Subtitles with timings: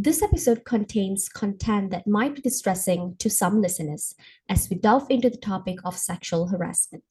[0.00, 4.14] This episode contains content that might be distressing to some listeners
[4.48, 7.02] as we delve into the topic of sexual harassment.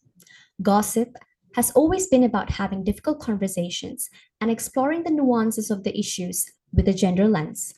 [0.61, 1.17] Gossip
[1.55, 6.87] has always been about having difficult conversations and exploring the nuances of the issues with
[6.87, 7.73] a gender lens.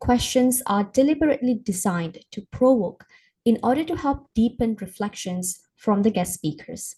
[0.00, 3.04] Questions are deliberately designed to provoke
[3.44, 6.96] in order to help deepen reflections from the guest speakers.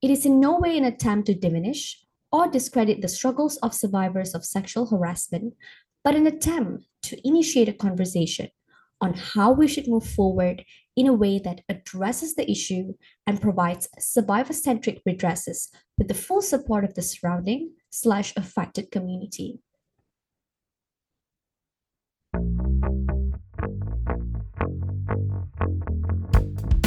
[0.00, 2.02] It is in no way an attempt to diminish
[2.32, 5.52] or discredit the struggles of survivors of sexual harassment,
[6.04, 8.48] but an attempt to initiate a conversation
[9.00, 10.64] on how we should move forward
[10.96, 12.92] in a way that addresses the issue
[13.26, 19.60] and provides survivor-centric redresses with the full support of the surrounding slash affected community.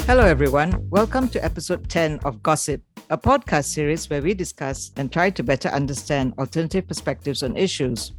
[0.05, 0.87] Hello, everyone.
[0.89, 5.41] Welcome to episode 10 of Gossip, a podcast series where we discuss and try to
[5.41, 8.11] better understand alternative perspectives on issues.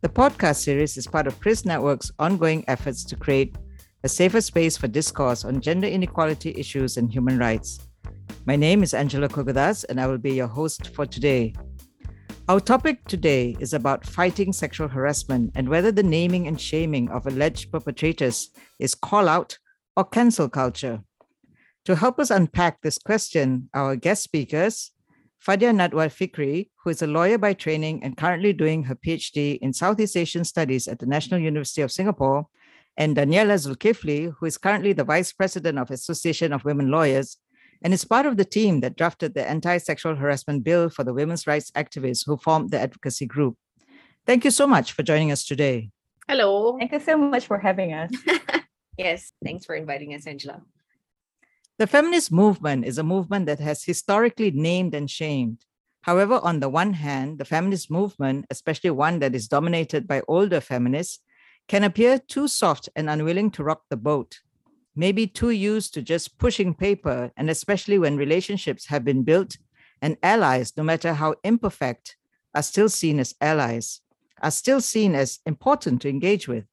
[0.00, 3.56] The podcast series is part of KRYSS Network's ongoing efforts to create
[4.04, 7.80] a safer space for discourse on gender inequality issues and human rights.
[8.46, 11.52] My name is Angela Kuga Thas, and I will be your host for today.
[12.48, 17.26] Our topic today is about fighting sexual harassment and whether the naming and shaming of
[17.26, 19.58] alleged perpetrators is call out
[19.96, 21.02] or cancel culture.
[21.86, 24.92] To help us unpack this question, our guest speakers,
[25.44, 29.72] Fadia Nadwa Fikri, who is a lawyer by training and currently doing her PhD in
[29.72, 32.46] Southeast Asian Studies at the National University of Singapore,
[32.96, 37.38] and Daniela Zulkifli, who is currently the Vice President of Association of Women Lawyers
[37.82, 41.46] and is part of the team that drafted the anti-sexual harassment bill for the women's
[41.46, 43.56] rights activists who formed the advocacy group.
[44.26, 45.90] Thank you so much for joining us today.
[46.28, 46.76] Hello.
[46.76, 48.10] Thank you so much for having us.
[48.98, 50.60] yes, thanks for inviting us, Angela.
[51.78, 55.64] The feminist movement is a movement that has historically named and shamed.
[56.00, 60.60] However, on the one hand, the feminist movement, especially one that is dominated by older
[60.60, 61.20] feminists,
[61.68, 64.40] can appear too soft and unwilling to rock the boat,
[64.96, 69.56] maybe too used to just pushing paper, and especially when relationships have been built
[70.02, 72.16] and allies, no matter how imperfect,
[72.56, 74.00] are still seen as allies,
[74.42, 76.64] are still seen as important to engage with.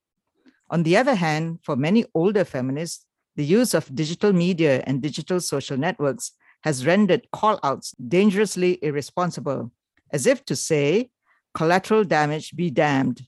[0.71, 3.05] On the other hand, for many older feminists,
[3.35, 6.31] the use of digital media and digital social networks
[6.63, 9.71] has rendered call outs dangerously irresponsible,
[10.11, 11.09] as if to say,
[11.53, 13.21] collateral damage be damned.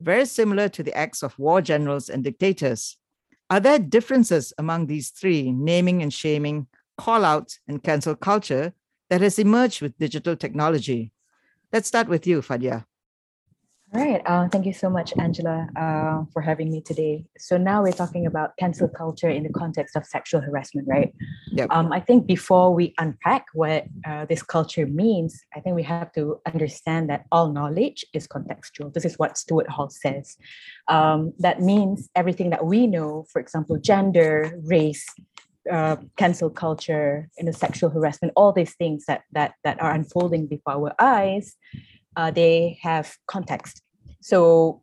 [0.00, 2.96] Very similar to the acts of war generals and dictators.
[3.50, 6.66] Are there differences among these three naming and shaming,
[6.96, 8.72] call outs, and cancel culture
[9.10, 11.12] that has emerged with digital technology?
[11.72, 12.86] Let's start with you, Fadia.
[13.94, 14.22] All right.
[14.24, 17.26] Uh, thank you so much, Angela, uh, for having me today.
[17.36, 21.12] So now we're talking about cancel culture in the context of sexual harassment, right?
[21.48, 21.68] Yep.
[21.70, 26.10] Um, I think before we unpack what uh, this culture means, I think we have
[26.12, 28.94] to understand that all knowledge is contextual.
[28.94, 30.38] This is what Stuart Hall says.
[30.88, 35.04] Um, that means everything that we know, for example, gender, race,
[35.70, 40.46] uh, cancel culture, you know, sexual harassment, all these things that that that are unfolding
[40.46, 41.56] before our eyes
[42.16, 43.82] uh, they have context.
[44.20, 44.82] So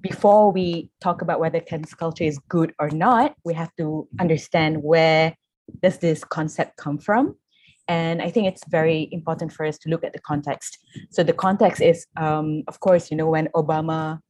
[0.00, 4.82] before we talk about whether cancel culture is good or not, we have to understand
[4.82, 5.34] where
[5.82, 7.36] does this concept come from.
[7.88, 10.78] And I think it's very important for us to look at the context.
[11.10, 14.20] So the context is, um, of course, you know, when Obama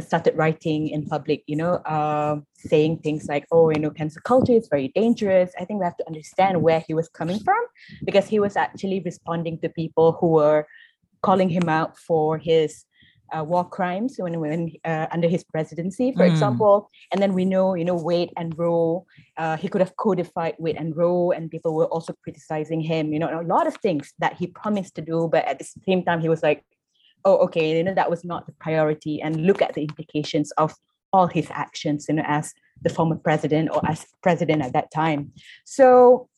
[0.00, 4.52] started writing in public, you know, uh, saying things like, oh, you know, cancel culture
[4.52, 5.52] is very dangerous.
[5.58, 7.62] I think we have to understand where he was coming from
[8.04, 10.66] because he was actually responding to people who were
[11.26, 12.84] calling him out for his
[13.34, 16.30] uh, war crimes when, when uh, under his presidency, for mm.
[16.30, 16.90] example.
[17.10, 20.76] And then we know, you know, Wade and Roe, uh, he could have codified Wade
[20.76, 24.34] and Roe, and people were also criticizing him, you know, a lot of things that
[24.34, 26.64] he promised to do, but at the same time, he was like,
[27.24, 29.20] oh, okay, you know, that was not the priority.
[29.20, 30.74] And look at the implications of
[31.12, 35.32] all his actions, you know, as the former president or as president at that time.
[35.64, 36.28] So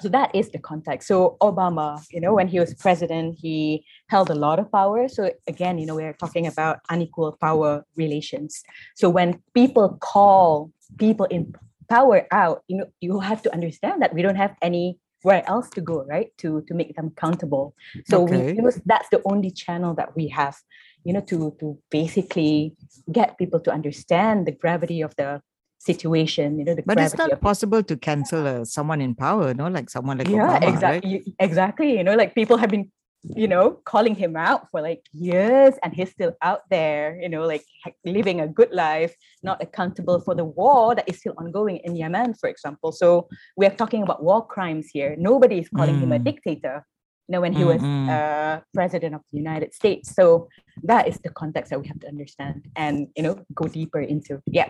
[0.00, 1.08] so that is the context.
[1.08, 5.08] So obama you know when he was president he held a lot of power.
[5.08, 8.62] So again you know we're talking about unequal power relations.
[8.94, 11.54] So when people call people in
[11.88, 15.80] power out you know you have to understand that we don't have anywhere else to
[15.80, 17.74] go right to to make them accountable
[18.06, 18.52] so okay.
[18.52, 20.56] we use that's the only channel that we have
[21.04, 22.74] you know to to basically
[23.10, 25.40] get people to understand the gravity of the
[25.78, 29.68] situation you know the but it's not possible to cancel uh, someone in power no
[29.68, 31.34] like someone like yeah Obama, exactly right?
[31.38, 32.90] exactly you know like people have been
[33.36, 37.44] you know calling him out for like years and he's still out there you know
[37.44, 37.64] like
[38.04, 42.34] living a good life not accountable for the war that is still ongoing in yemen
[42.34, 46.02] for example so we're talking about war crimes here nobody is calling mm.
[46.02, 46.24] him a hmm.
[46.24, 46.84] dictator
[47.28, 48.08] you know, when he was Mm-mm.
[48.08, 50.14] uh, president of the United States.
[50.14, 50.48] So
[50.82, 54.40] that is the context that we have to understand and, you know, go deeper into.
[54.46, 54.68] Yeah.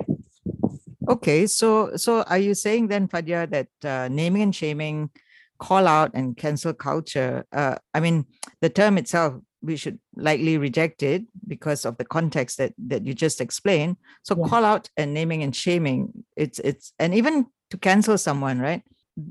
[1.08, 5.10] Okay, so so are you saying then, Fadia, that uh, naming and shaming,
[5.58, 7.46] call out and cancel culture?
[7.50, 8.26] Uh, I mean,
[8.60, 13.14] the term itself we should likely reject it because of the context that that you
[13.14, 13.96] just explained.
[14.22, 14.48] So Yeah.
[14.48, 18.82] call out and naming and shaming, it's it's and even to cancel someone, right?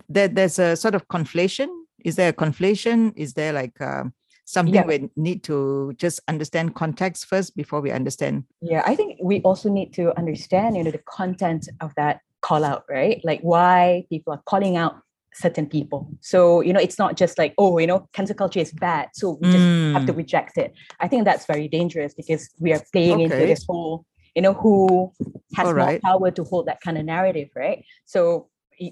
[0.09, 1.67] There, there's a sort of conflation.
[2.03, 3.13] Is there a conflation?
[3.15, 4.13] Is there like um,
[4.47, 4.85] something Yeah.
[4.85, 8.45] we need to just understand context first before we understand?
[8.61, 12.63] Yeah, I think we also need to understand, you know, the content of that call
[12.63, 13.19] out, right?
[13.25, 14.95] Like why people are calling out
[15.33, 16.09] certain people.
[16.21, 19.09] So, you know, it's not just like, oh, you know, cancel culture is bad.
[19.13, 20.17] So we just have to Mm.
[20.17, 20.73] reject it.
[21.01, 25.11] I think that's very dangerous because we are playing into this whole, you know, who
[25.55, 26.01] has Alright.
[26.01, 27.83] more power to hold that kind of narrative, right?
[28.05, 28.47] So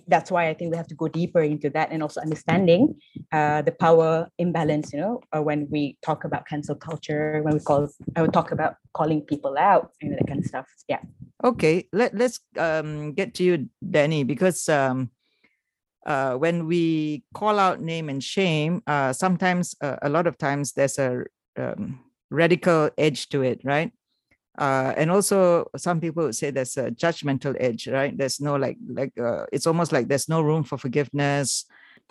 [0.08, 2.96] that's why I think we have to go deeper into that and also understanding
[3.32, 7.60] uh, the power imbalance, you know, uh, when we talk about cancel culture, when we
[7.60, 10.66] call, I would talk about calling people out, you know, that kind of stuff.
[10.88, 11.00] Yeah.
[11.44, 15.12] Okay, let, let's um, get to you, Danny, because um,
[16.06, 20.74] uh, when we call out name and shame, uh, sometimes, uh, a lot of times,
[20.74, 21.24] there's a
[21.58, 22.00] um,
[22.30, 23.92] radical edge to it, right?
[24.57, 28.18] Uh, and also, some people would say there's a judgmental edge, right?
[28.18, 31.66] There's no like, like uh, it's almost like there's no room for forgiveness.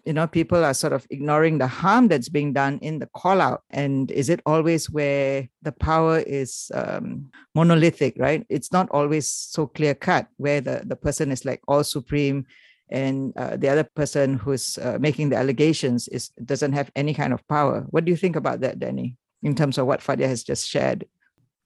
[0.05, 3.41] You know, people are sort of ignoring the harm that's being done in the call
[3.41, 3.63] out.
[3.71, 8.45] And is it always where the power is um, monolithic, right?
[8.51, 12.45] It's not always so clear cut where the, the person is like all supreme
[12.91, 17.33] and uh, the other person who's uh, making the allegations is doesn't have any kind
[17.33, 17.87] of power.
[17.89, 21.07] What do you think about that, Danny, in terms of what Fadia has just shared?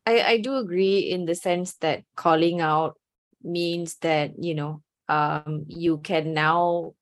[0.09, 2.97] I, I do agree in the sense that calling out
[3.43, 6.95] means that, you know, um, you can now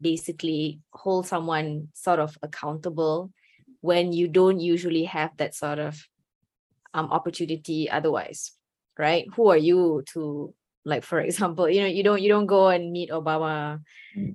[0.00, 3.32] basically hold someone sort of accountable
[3.80, 5.96] when you don't usually have that sort of
[6.94, 8.52] um, opportunity otherwise,
[8.98, 9.26] right?
[9.34, 10.54] Who are you to
[10.84, 13.80] like, for example, you know, you don't you don't go and meet Obama,
[14.16, 14.34] Mm.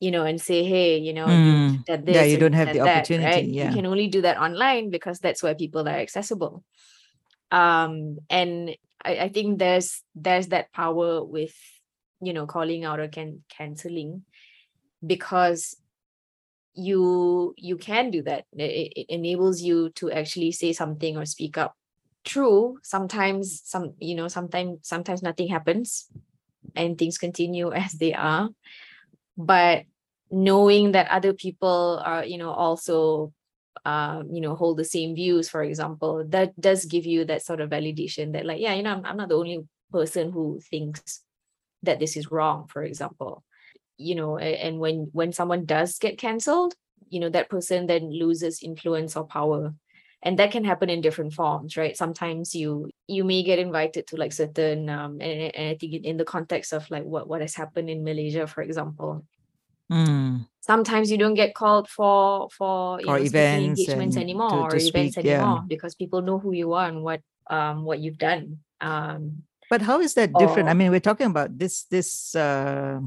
[0.00, 1.70] you know, and say, hey, you know, Mm.
[1.78, 2.16] you've this.
[2.16, 3.44] Yeah, you don't you've the that," opportunity, right?
[3.50, 3.68] yeah.
[3.68, 6.64] You can only do that online because that's where people are accessible
[7.50, 11.54] um and I, I think there's there's that power with
[12.20, 14.22] you know calling out or can canceling
[15.06, 15.76] because
[16.76, 18.44] you you can do that.
[18.52, 21.74] It, it enables you to actually say something or speak up
[22.24, 22.78] true.
[22.82, 26.06] Sometimes some you know sometimes sometimes nothing happens
[26.74, 28.50] and things continue as they are.
[29.36, 29.84] But
[30.30, 33.32] knowing that other people are you know also
[33.86, 37.60] um, you know, hold the same views, for example, that does give you that sort
[37.60, 41.22] of validation that, like, yeah, you know, I'm, I'm not the only person who thinks
[41.84, 43.44] that this is wrong, for example.
[43.96, 46.74] You know, and when when someone does get cancelled,
[47.08, 49.72] you know, that person then loses influence or power.
[50.20, 51.96] And that can happen in different forms, right?
[51.96, 56.16] Sometimes you you may get invited to like certain um and, and I think in,
[56.16, 59.24] the context of like what, what has happened in Malaysia, for example,
[59.90, 60.46] Mm.
[60.70, 64.70] Sometimes you don't get called for for you Or know events engagements anymore to- or
[64.70, 65.38] to events speak, yeah.
[65.42, 67.20] anymore because people know who you are and what
[67.56, 68.44] um what you've done
[68.90, 69.22] um
[69.70, 70.68] But how is that different?
[70.70, 73.02] I mean, we're talking about this this uh,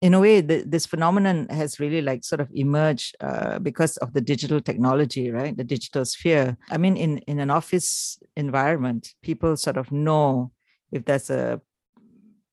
[0.00, 4.08] in a way th- this phenomenon has really like sort of emerged uh, because of
[4.16, 5.52] the digital technology, right?
[5.56, 6.56] The digital sphere.
[6.74, 10.52] I mean, in in an office environment, people sort of know
[10.88, 11.60] if there's a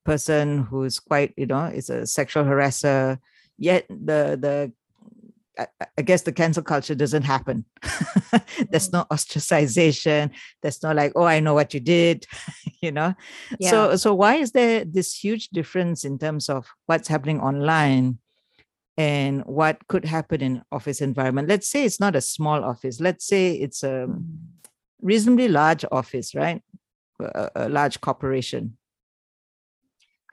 [0.03, 3.17] person who's quite you know is a sexual harasser.
[3.57, 4.73] Yet the the
[5.97, 7.65] I, guess the cancel culture doesn't happen.
[8.69, 10.31] There's no ostracization.
[10.61, 12.25] There's no like, oh, I know what you did,
[12.81, 13.13] you know.
[13.59, 18.17] yeah So so why is there this huge difference in terms of what's happening online
[18.97, 21.47] and what could happen in office environment?
[21.47, 22.99] Let's say it's not a small office.
[22.99, 24.07] Let's say it's a
[25.01, 26.61] reasonably large office, right?
[27.19, 28.77] A, a large corporation.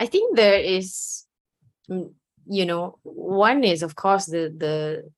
[0.00, 1.26] i think there is
[1.90, 2.08] mm,
[2.50, 5.08] you know one is of course the the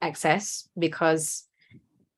[0.00, 1.44] access because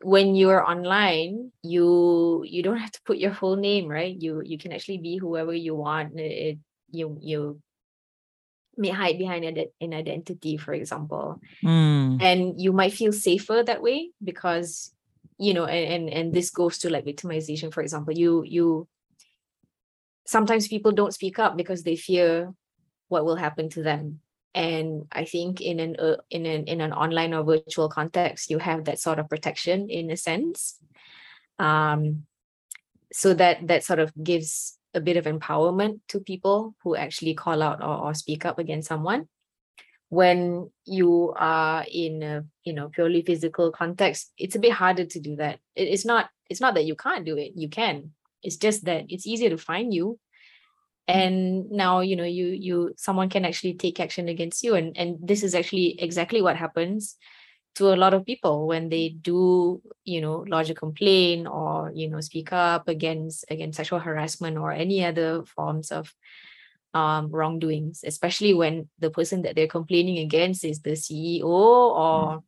[0.03, 4.15] when you're online you you don't have to put your full name right?
[4.21, 6.21] You you can actually be whoever you want.
[6.21, 6.59] It,
[6.91, 7.61] you you
[8.77, 11.41] may hide behind an, an identity for example.
[11.65, 14.93] Mm, and you might feel safer that way because
[15.39, 18.13] you know and, and and this goes to like victimization for example.
[18.13, 18.87] You you
[20.27, 22.53] sometimes people don't speak up because they fear
[23.09, 24.21] what will happen to them
[24.55, 28.59] and i think in an uh, in an in an online or virtual context you
[28.59, 30.79] have that sort of protection in a sense.
[31.59, 32.25] Um
[33.13, 37.63] so that that sort of gives a bit of empowerment to people who actually call
[37.63, 39.29] out or, or speak up against someone.
[40.11, 45.21] When you are in a you know purely physical context it's a bit harder to
[45.21, 45.59] do that.
[45.77, 48.13] It, it's not it's not that you can't do it you can.
[48.43, 50.19] It's just that it's easier to find you
[51.09, 55.17] and now you know you you someone can actually take action against you and and
[55.21, 57.17] this is actually exactly what happens
[57.75, 62.09] to a lot of people when they do you know lodge a complaint or you
[62.09, 66.15] know speak up against against sexual harassment or any other forms of
[66.95, 72.43] um, wrongdoings, especially when the person that they're complaining against is the CEO or,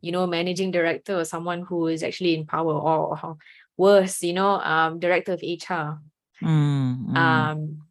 [0.00, 3.36] you know, managing director or someone who is actually in power or, or
[3.76, 6.00] worse, you know, um, director of HR.
[6.42, 7.16] Mm, mm.
[7.16, 7.82] Um,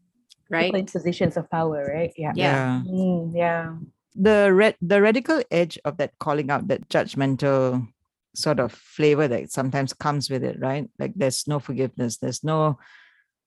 [0.53, 0.74] right.
[0.74, 2.13] In positions of power, right?
[2.15, 2.33] Yeah.
[2.36, 2.81] Yeah.
[2.86, 3.75] Mm, yeah.
[4.15, 7.81] the red the radical edge of that calling out that judgmental
[8.36, 12.77] sort of flavor that sometimes comes with it right like there's no forgiveness there's no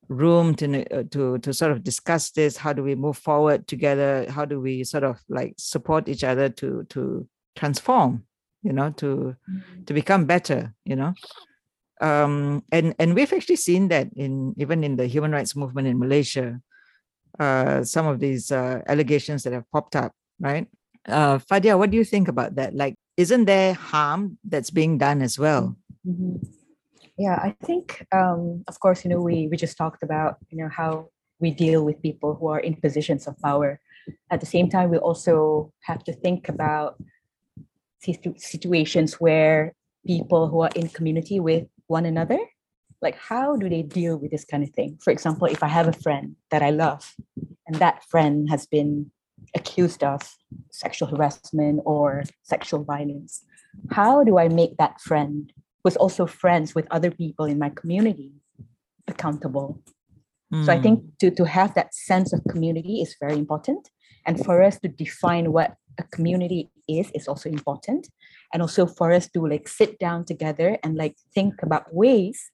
[0.09, 4.27] room to uh, to to sort of discuss this how do we move forward together
[4.31, 8.23] how do we sort of like support each other to to transform
[8.63, 9.35] you know to
[9.87, 11.15] to become better you know
[12.01, 15.99] um and and we've actually seen that in even in the human rights movement in
[15.99, 16.61] malaysia
[17.39, 20.67] uh some of these uh, allegations that have popped up right
[21.09, 25.23] uh fadia what do you think about that like isn't there harm that's being done
[25.23, 25.77] as well
[26.07, 26.39] Mhm.
[27.19, 30.69] Yeah, I think, um, of course, you know, we we just talked about you know
[30.69, 31.09] how
[31.41, 33.81] we deal with people who are in positions of power.
[34.31, 37.01] At the same time, we also have to think about
[38.05, 39.73] situ- situations where
[40.07, 42.39] people who are in community with one another,
[43.03, 44.99] like how do they deal with this kind of thing?
[45.03, 47.15] For example, if I have a friend that I love,
[47.67, 49.11] and that friend has been
[49.55, 50.37] accused of
[50.71, 53.45] sexual harassment or sexual violence,
[53.91, 55.53] how do I make that friend
[55.85, 58.33] who's also friends with other people in my community
[59.09, 59.81] accountable?
[60.61, 63.91] So i Mm, think to, to have that sense of community is very important.
[64.27, 68.09] And for us to define what a community is is also important.
[68.53, 72.51] And also for us to like sit down together and like think about ways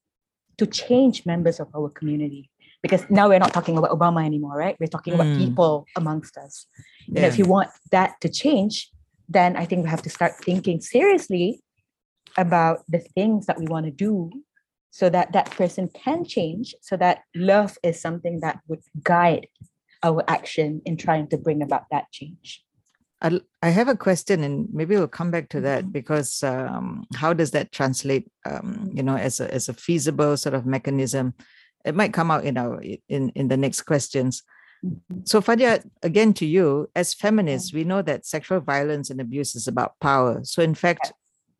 [0.59, 2.51] to change members of our community.
[2.83, 4.77] Because now we're not talking about obama anymore right?
[4.81, 5.37] We're talking about Mm.
[5.37, 6.67] people amongst us.
[7.07, 8.91] You know, if you want that to change
[9.29, 11.61] then i think we have to start thinking seriously
[12.37, 14.31] about the things that we want to do
[14.91, 19.47] so that that person can change so that love is something that would guide
[20.03, 22.65] our action in trying to bring about that change
[23.23, 25.93] I, I have a question and maybe we'll come back to that Mhm.
[25.93, 30.55] because um, how does that translate um, you know as a, as a feasible sort
[30.55, 31.35] of mechanism?
[31.85, 34.43] It might come out in our in in the next questions.
[34.85, 35.29] Mhm.
[35.29, 39.69] so fadia again to you as feminists we know that sexual violence and abuse is
[39.69, 40.41] about power.
[40.43, 41.13] So in fact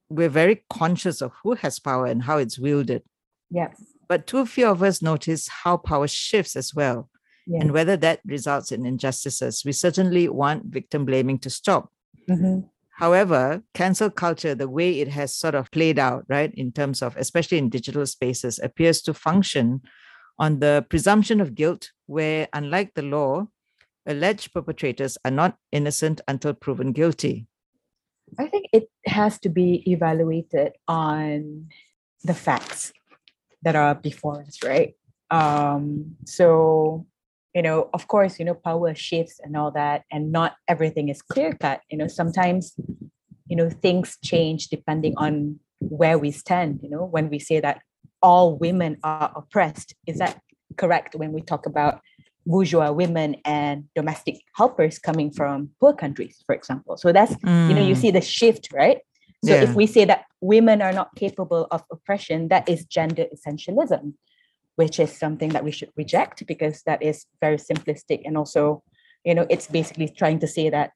[0.09, 3.03] we're very conscious of who has power and how it's wielded.
[3.51, 3.69] Yeah
[4.09, 7.09] but too few of us notice how power shifts as well
[7.47, 11.91] yeah and whether that results in injustices we certainly want victim blaming to stop
[12.29, 12.69] Mhm.
[12.97, 17.17] However, cancel culture, the way it has sort of played out, right, in terms of
[17.17, 19.81] especially in digital spaces, appears to function
[20.39, 23.49] on the presumption of guilt, where, unlike the law,
[24.07, 27.47] alleged perpetrators are not innocent until proven guilty.
[28.39, 31.67] i think it has to be evaluated on
[32.25, 32.93] the facts
[33.65, 34.95] that are before us right
[35.31, 37.07] um so
[37.55, 41.21] you know of course you know power shifts and all that and not everything is
[41.23, 42.75] clear cut you know sometimes
[43.49, 47.81] you know things change depending on where we stand you know when we say that
[48.23, 49.95] all women are oppressed.
[50.07, 50.41] Is that
[50.79, 52.01] correct when we talk about
[52.47, 56.97] bourgeois women and domestic helpers coming from poor countries for example?
[56.97, 57.35] So that's
[57.67, 58.99] you know you Mm, see the shift right?
[59.45, 59.65] So Yeah.
[59.65, 64.15] if we say that women are not capable of oppression that is gender essentialism
[64.77, 68.83] which is something that we should reject because that is very simplistic and also
[69.25, 70.91] you know it's basically trying to say that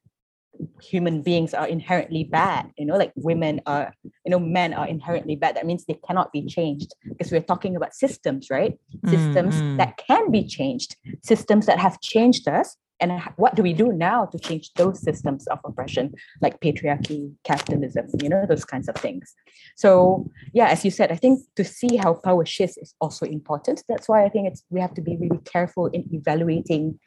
[0.81, 3.93] human beings are inherently bad you know like women are
[4.27, 5.55] you know men are inherently bad.
[5.55, 8.77] That means they cannot be changed because we're talking about systems right?
[9.05, 9.77] Mm, systems mm.
[9.77, 10.97] that can be changed.
[11.23, 15.47] Systems that have changed us and what do we do now to change those systems
[15.47, 19.33] of oppression like patriarchy capitalism you know those kinds of things?
[19.75, 23.83] So yeah as you said i think to see how power shifts is also important.
[23.87, 26.99] That's why i think it's we have to be really careful in evaluating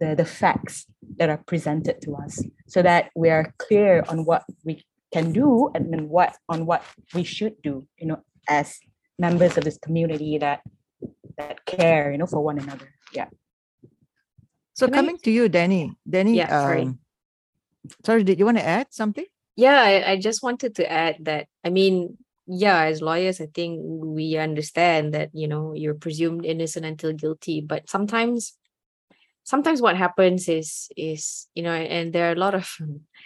[0.00, 4.44] the, the facts that are presented to us so that we are clear on what
[4.64, 8.78] we can do and then what on what we should do you know as
[9.18, 10.60] members of this community that
[11.36, 12.92] that care you know for one another.
[13.12, 13.28] Yeah
[14.78, 15.90] So Can I- coming to you, Danny.
[16.08, 16.82] Danny, Yeah, sorry.
[16.82, 16.98] um,
[18.06, 19.26] sorry, did you want to add something?
[19.56, 22.16] Yeah, I, I just wanted to add that, I mean,
[22.46, 27.60] yeah, as lawyers, I think we understand that, you know, you're presumed innocent until guilty,
[27.60, 28.54] but sometimes
[29.42, 32.68] sometimes what happens is is you know and there are a lot of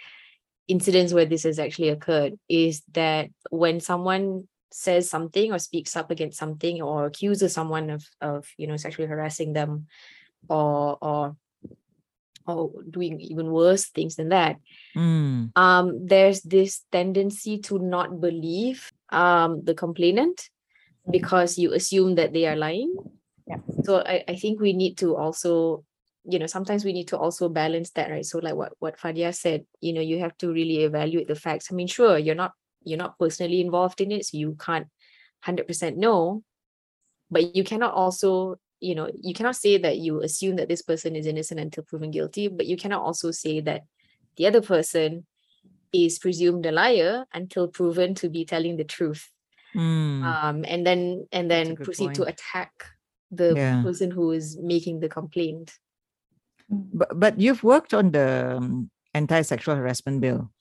[0.67, 6.09] incidents where this has actually occurred is that when someone says something or speaks up
[6.09, 9.85] against something or accuses someone of of you know sexually harassing them
[10.47, 11.35] or or
[12.47, 14.57] or doing even worse things than that
[14.95, 15.49] Mm.
[15.55, 20.49] um there's this tendency to not believe um the complainant
[21.09, 22.93] because you assume that they are lying
[23.47, 23.57] Yeah.
[23.83, 25.83] so I, I think we need to also
[26.23, 29.33] you know sometimes we need to also balance that right so like what what Fadia
[29.35, 32.53] said you know you have to really evaluate the facts i mean sure you're not
[32.85, 34.87] you're not personally involved in it so you can't
[35.45, 36.43] 100% know
[37.29, 41.15] but you cannot also you know you cannot say that you assume that this person
[41.15, 43.83] is innocent until proven guilty but you cannot also say that
[44.35, 45.25] the other person
[45.93, 49.29] is presumed a liar until proven to be telling the truth.
[49.75, 50.21] Mm.
[50.21, 52.71] um and then and then good proceed to attack
[53.31, 53.81] the Yeah.
[53.81, 55.73] person who is making the complaint.
[56.69, 60.51] But but you've worked on the um, anti-sexual harassment bill.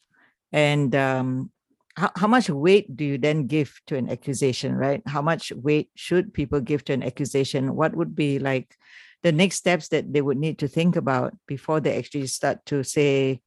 [0.52, 1.50] And um
[1.96, 5.02] how, how much weight do you then give to an accusation right?
[5.06, 7.76] How much weight should people give to an accusation?
[7.76, 8.76] What would be like
[9.22, 12.82] the next steps that they would need to think about before they actually start to
[12.82, 13.40] say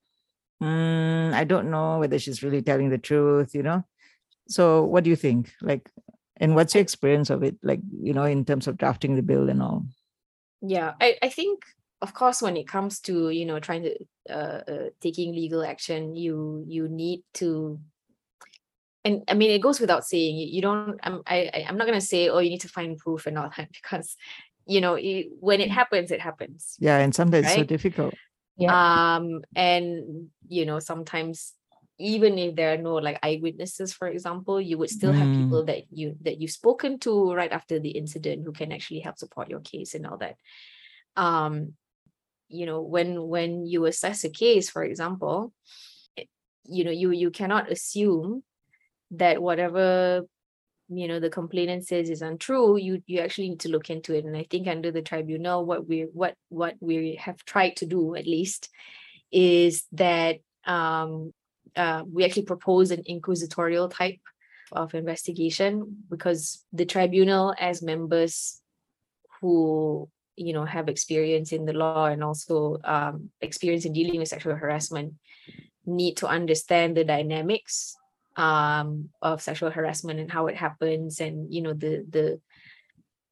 [0.62, 3.84] mm, i don't know whether she's really telling the truth you know?
[4.48, 5.52] So what do you think?
[5.62, 5.90] Like
[6.38, 9.50] and what's your experience of it like you know in terms of drafting the bill
[9.50, 9.86] and all?
[10.62, 11.64] Yeah i i think
[12.02, 13.96] of course when it comes to you know trying to
[14.30, 17.80] uh, uh taking legal action you you need to
[19.06, 21.88] and i mean it goes without saying you, you don't i'm I, I- i'm not
[21.88, 24.18] going to say oh you need to find proof and all that because
[24.66, 26.76] you know it, when it happens it happens.
[26.80, 28.16] Yeah and sometimes it's so difficult.
[28.58, 28.74] Yeah.
[29.18, 31.54] um and you know sometimes
[32.00, 35.38] even if there are no like eyewitnesses for example you would still have Mm.
[35.38, 39.18] people that you that you've spoken to right after the incident who can actually help
[39.18, 40.36] support your case and all that.
[41.16, 41.76] Um
[42.50, 45.54] you know when when you assess a case for example
[46.18, 46.30] it-
[46.66, 48.44] you know you you cannot assume
[49.12, 50.24] that whatever
[50.90, 54.26] you know the complainant says is untrue you you actually need to look into it.
[54.26, 58.16] And i think under the tribunal what we what what we have tried to do
[58.16, 58.70] at least
[59.32, 61.34] is that um
[61.76, 64.22] uh, we actually propose an inquisitorial type
[64.72, 68.62] of investigation because the tribunal as members
[69.42, 74.28] who you know have experience in the law and also um, experience in dealing with
[74.28, 75.14] sexual harassment
[75.86, 77.96] need to understand the dynamics
[78.36, 82.42] um, of sexual harassment and how it happens and you know the the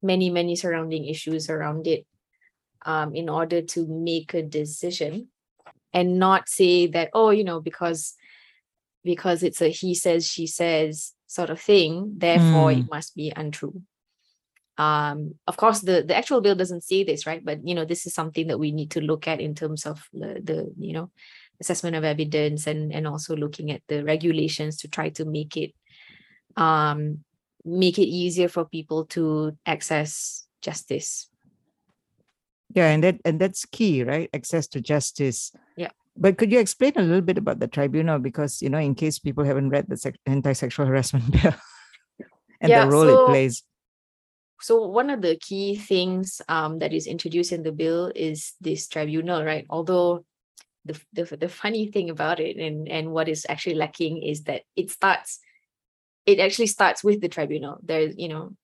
[0.02, 2.06] many many surrounding issues around it
[2.86, 5.28] um, in order to make a decision
[5.94, 8.16] and not say that oh you know because
[9.04, 13.82] because it's a he says she says sort of thing therefore it must be untrue.
[14.78, 17.44] Um of course the the actual bill doesn't say this right?
[17.44, 20.08] But you know this is something that we need to look at in terms of
[20.14, 21.12] the, the you know
[21.64, 25.72] assessment of evidence and and also looking at the regulations to try to make it
[26.60, 27.24] um
[27.64, 31.32] make it easier for people to access justice
[32.76, 34.34] Yeah, and that and that's key, right?
[34.34, 35.54] Access to justice.
[35.78, 35.94] Yeah.
[36.18, 39.22] But could you explain a little bit about the tribunal because you know, in case
[39.22, 41.54] people haven't read the sex- anti-sexual harassment bill
[42.62, 43.62] and Yeah, the role so- it plays.
[44.64, 48.90] so one of the key things um, that is introduced in the bill is this
[48.90, 49.70] tribunal, right?
[49.70, 50.26] Although
[50.86, 54.64] the, the the funny thing about it and and what is actually lacking is that
[54.76, 55.40] it starts,
[56.26, 57.80] it actually starts with the tribunal.
[57.82, 58.56] There, you know,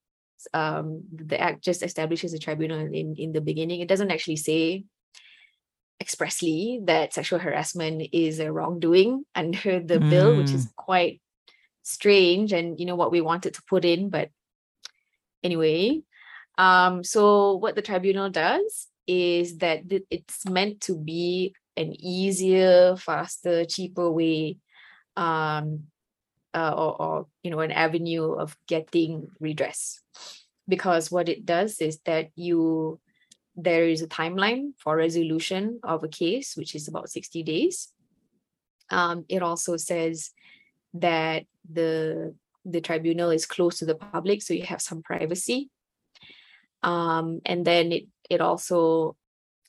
[0.52, 3.80] um, the act just establishes a tribunal in in the beginning.
[3.80, 4.84] It doesn't actually say
[6.00, 11.20] expressly that sexual harassment is a wrongdoing under the bill, which is quite
[11.82, 14.30] strange and you know what we wanted to put in, but
[15.42, 16.02] anyway
[16.58, 22.96] um so what the tribunal does is that th- it's meant to be an easier
[22.96, 24.58] faster cheaper way
[25.16, 25.84] um
[26.54, 30.00] uh, or, or you know an avenue of getting redress.
[30.68, 33.00] Because what it does is that you
[33.56, 37.92] there is a timeline for resolution of a case which is about 60 days.
[38.90, 40.30] Um, it also says
[40.94, 45.70] that the the tribunal is close to the public so you have some privacy.
[46.82, 49.16] Um, and then it it also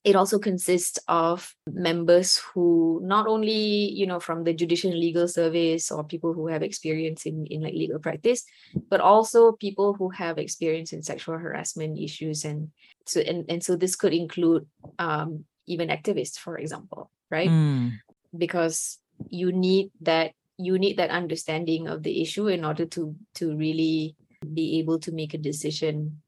[0.04, 5.28] it also consists of members who not only you know from the judicial and legal
[5.28, 8.44] service or people who have experience in in like legal practice
[8.90, 12.70] but also people who have experience in sexual harassment issues and
[13.06, 14.66] so and, and so this could include
[15.00, 18.00] um, even activists for example right Mm.
[18.38, 18.98] because
[19.30, 24.16] you need that you need that understanding of the issue in order to to really
[24.42, 26.22] be able to make a decision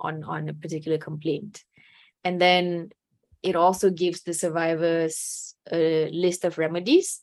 [0.00, 1.64] on on a particular complaint
[2.22, 2.90] and then
[3.44, 7.20] it also gives the survivors a list of remedies.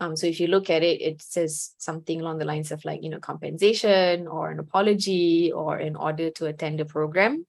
[0.00, 3.04] Um, so if you look at it, it says something along the lines of like,
[3.04, 7.46] you know, compensation or an apology or in order to attend the program.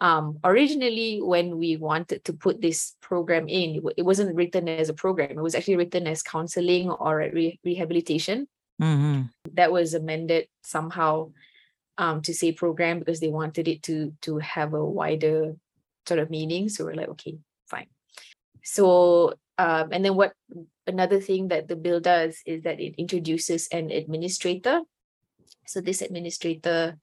[0.00, 4.94] Um, originally, when we wanted to put this program in, it wasn't written as a
[4.94, 5.30] program.
[5.38, 8.46] It was actually written as counseling or re- rehabilitation.
[8.80, 9.22] Mm-hmm.
[9.54, 11.32] That was amended somehow
[11.96, 15.56] um, to say program because they wanted it to to have a wider
[16.06, 16.68] sort of meaning.
[16.68, 17.86] So we're like, okay, fine.
[18.62, 20.32] So um, and then what
[20.86, 24.80] another thing that the bill does is that it introduces an administrator.
[25.66, 26.98] So this administrator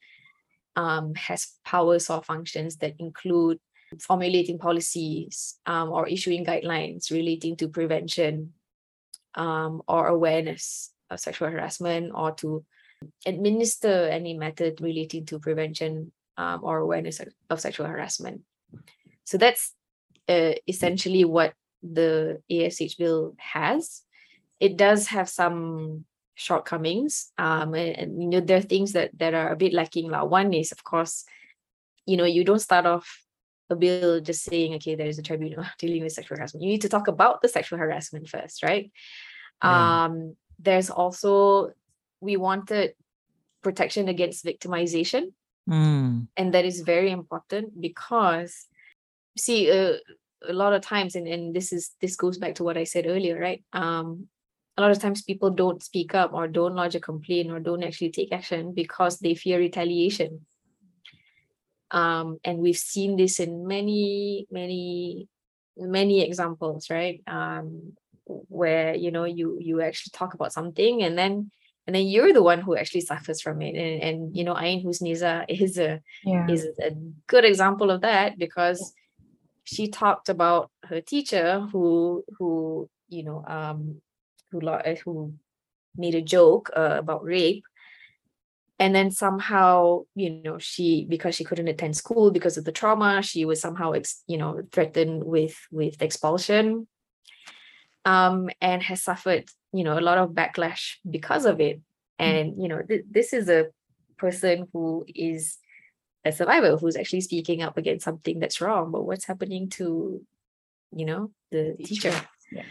[0.75, 3.59] um, has powers or functions that include
[3.99, 8.53] formulating policies um, or issuing guidelines relating to prevention
[9.35, 12.63] um, or awareness of sexual harassment or to
[13.25, 18.41] administer any method relating to prevention um, or awareness of sexual harassment.
[19.23, 19.73] So that's
[20.27, 24.03] uh, essentially what the ASH bill has.
[24.59, 26.05] It does have some
[26.35, 30.09] shortcomings, um, and, and you know there are things that that are a bit lacking.
[30.09, 31.25] Like one is, of course,
[32.05, 33.23] you know you don't start off
[33.69, 36.63] a bill just saying, okay, there is a tribunal dealing with sexual harassment.
[36.63, 38.91] You need to talk about the sexual harassment first, right?
[39.63, 40.05] Yeah.
[40.05, 41.71] Um, there's also
[42.19, 42.93] we wanted
[43.63, 45.33] protection against victimization
[45.71, 46.27] Mm.
[46.35, 48.67] and that is very important because
[49.37, 49.93] see uh,
[50.47, 53.05] a lot of times and, and this is this goes back to what i said
[53.07, 53.63] earlier right?
[53.71, 54.27] Um
[54.77, 57.83] a lot of times people don't speak up or don't lodge a complaint or don't
[57.83, 60.45] actually take action because they fear retaliation.
[61.91, 65.29] Um and we've seen this in many many
[65.77, 67.21] many examples right?
[67.27, 67.93] Um
[68.25, 71.51] where you know you you actually talk about something and then
[71.87, 74.83] and then you're the one who actually suffers from it and, and you know Ain
[74.83, 76.47] Husniza is a Yeah.
[76.47, 76.91] is a
[77.27, 78.93] good example of that because
[79.63, 84.01] she talked about her teacher who who you know um
[84.51, 85.33] who uh, who
[85.95, 87.63] made a joke uh, about rape
[88.79, 93.21] and then somehow you know she because she couldn't attend school because of the trauma
[93.21, 96.87] she was somehow ex- you know threatened with with expulsion
[98.05, 101.81] um and has suffered you know a lot of backlash because of it
[102.19, 103.67] and you know th- this is a
[104.17, 105.57] person who is
[106.25, 110.21] a survivor who's actually speaking up against something that's wrong but what's happening to
[110.95, 112.13] you know the teacher
[112.51, 112.63] Yeah.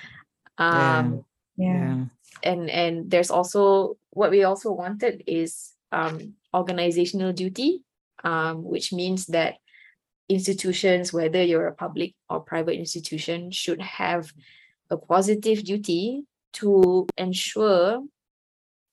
[0.58, 1.24] um
[1.56, 1.72] Yeah.
[1.72, 2.04] Yeah.
[2.42, 7.82] and and there's also what we also wanted is um organizational duty
[8.24, 9.54] um which means that
[10.28, 14.32] institutions whether you're a public or private institution should have
[14.90, 16.22] a positive duty
[16.54, 18.02] to ensure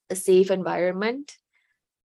[0.10, 1.38] a safe environment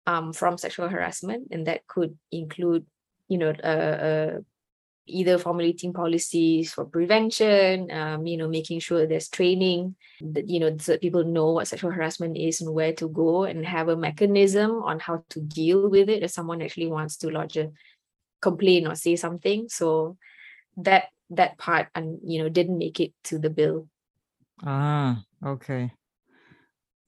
[0.05, 2.85] um, from sexual harassment, and that could include,
[3.27, 4.39] you know, uh, uh,
[5.07, 10.75] either formulating policies for prevention, um, you know, making sure there's training, that you know,
[10.77, 13.97] so that people know what sexual harassment is and where to go, and have a
[13.97, 17.71] mechanism on how to deal with it if someone actually wants to lodge a
[18.41, 19.67] complaint or say something.
[19.69, 20.17] So
[20.77, 23.87] that that part and you know didn't make it to the bill.
[24.63, 25.91] Ah, okay.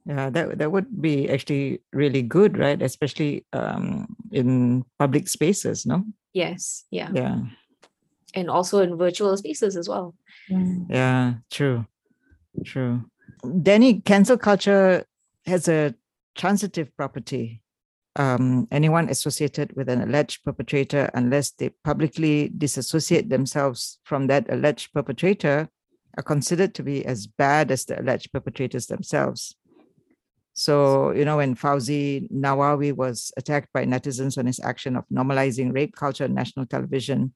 [0.05, 2.81] Yeah, that that would be actually really good, right?
[2.81, 6.03] Especially um in public spaces, no?
[6.33, 7.41] Yes, yeah, Yeah.
[8.33, 10.15] and also in virtual spaces as well.
[10.49, 10.85] Mm.
[10.89, 11.85] Yeah, true.
[12.65, 13.05] True.
[13.61, 15.05] Danny, cancel culture
[15.45, 15.93] has a
[16.35, 17.61] transitive property.
[18.15, 24.91] Um, anyone associated with an alleged perpetrator, unless they publicly disassociate themselves from that alleged
[24.93, 25.69] perpetrator,
[26.19, 29.55] are considered to be as bad as the alleged perpetrators themselves.
[30.53, 35.73] So, you know, when Fauzi Nawawi was attacked by netizens on his action of normalizing
[35.73, 37.33] rape culture on national television,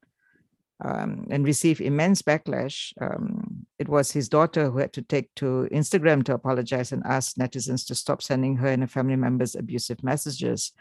[0.84, 2.92] um, and received immense backlash.
[3.00, 7.38] Um, it was his daughter who had to take to Instagram to apologize and ask
[7.38, 10.74] netizens to stop sending her and her family members abusive messages.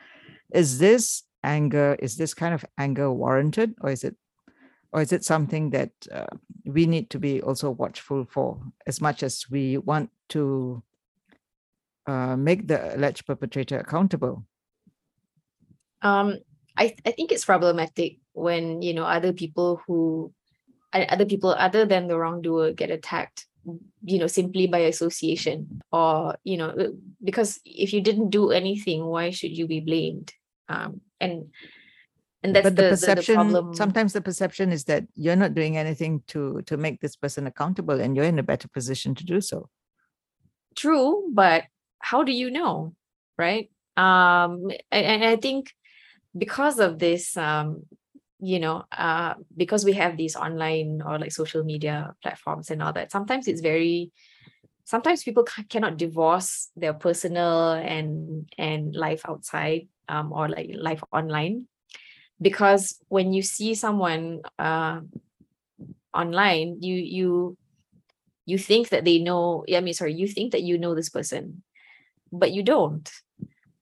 [0.52, 1.96] Is this anger?
[2.00, 4.16] Is this kind of anger warranted, or is it,
[4.92, 6.26] or is it something that uh,
[6.66, 10.82] we need to be also watchful for, as much as we want to
[12.06, 14.44] uh, make the alleged perpetrator accountable?
[16.02, 16.38] Um,
[16.76, 20.32] I I think it's problematic when you know other people who
[20.92, 23.46] uh, other people other than the wrongdoer get attacked
[24.04, 26.88] you know simply by association or you know uh,
[27.22, 30.32] because if you didn't do anything why should you be blamed
[30.68, 31.46] um and
[32.42, 33.74] and that's but the the, the, the perception problem.
[33.74, 38.00] sometimes the perception is that you're not doing anything to to make this person accountable
[38.00, 39.68] and you're in a better position to do so.
[40.74, 41.64] True but
[41.98, 42.94] how do you know
[43.38, 43.70] right?
[43.96, 45.70] Um and, and i think
[46.36, 47.82] because of this um
[48.40, 52.92] you know uh because we have these online or like social media platforms and all
[52.92, 54.10] that sometimes it's very
[54.84, 61.02] sometimes people ca- cannot divorce their personal and and life outside um or like life
[61.12, 61.68] online
[62.42, 65.00] because when you see someone uh
[66.14, 67.56] online you you
[68.46, 71.62] you think that they know i mean sorry you think that you know this person
[72.32, 73.10] but you don't.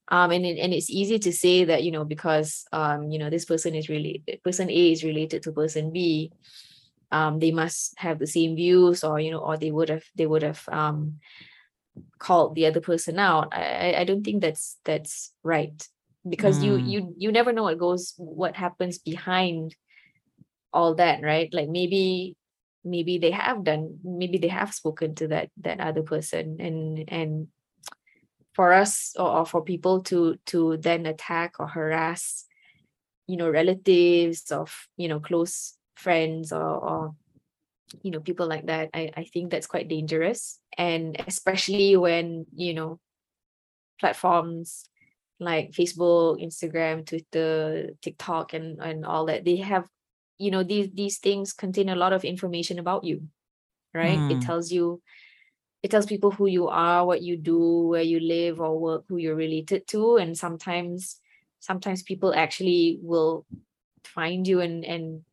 [0.08, 3.44] Um and, and it's easy to say that you know because um you know this
[3.46, 6.32] person is really person a is related to person b
[7.12, 10.26] um they must have the same views or you know or they would have they
[10.26, 11.20] would have um
[12.18, 13.48] called the other person out.
[13.52, 15.88] I- i don't think that's that's right
[16.28, 16.86] because you Mm.
[16.86, 19.74] you you never know what goes what happens behind
[20.72, 22.36] all that right like maybe
[22.84, 27.48] maybe they have done maybe they have spoken to that that other person and and
[28.52, 32.44] for us or, or for people to to then attack or harass
[33.26, 37.14] you know relatives of you know close friends or or
[38.02, 42.74] you know people like that i i think that's quite dangerous and especially when you
[42.74, 43.00] know
[43.98, 44.89] platforms
[45.40, 49.88] like facebook instagram twitter tiktok and and all that they have
[50.38, 53.28] you know these these things contain a lot of information about you
[53.94, 54.42] right it Mm.
[54.42, 55.02] tells you
[55.82, 59.16] it tells people who you are what you do where you live or work who
[59.16, 61.20] you're related to and sometimes
[61.60, 63.46] sometimes people actually will
[64.04, 65.24] find you and and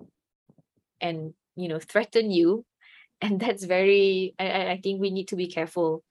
[1.01, 2.65] and you know threaten you
[3.21, 6.03] and that's very i I think we need to be careful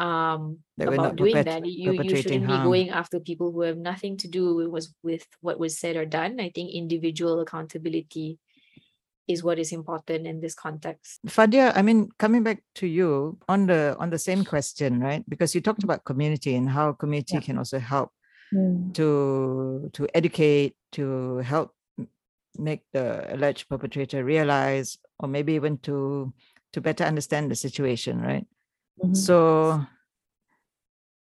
[0.00, 3.52] um That we're about not doing perpet- that you you shouldn't be going after people
[3.52, 6.72] who have nothing to do with was with what was said or done i think
[6.72, 8.40] individual accountability
[9.28, 13.66] is what is important in this context Fadia, I mean, coming back to you on
[13.70, 15.22] the on the same question, right?
[15.28, 17.44] Because you talked about community and how community Yeah.
[17.46, 18.10] can also help
[18.50, 18.90] Mm.
[18.98, 21.70] to to educate, to help
[22.58, 26.32] make the alleged perpetrator realize, or maybe even to
[26.74, 28.46] to better understand the situation, right?
[29.02, 29.16] Mhm.
[29.16, 29.86] So,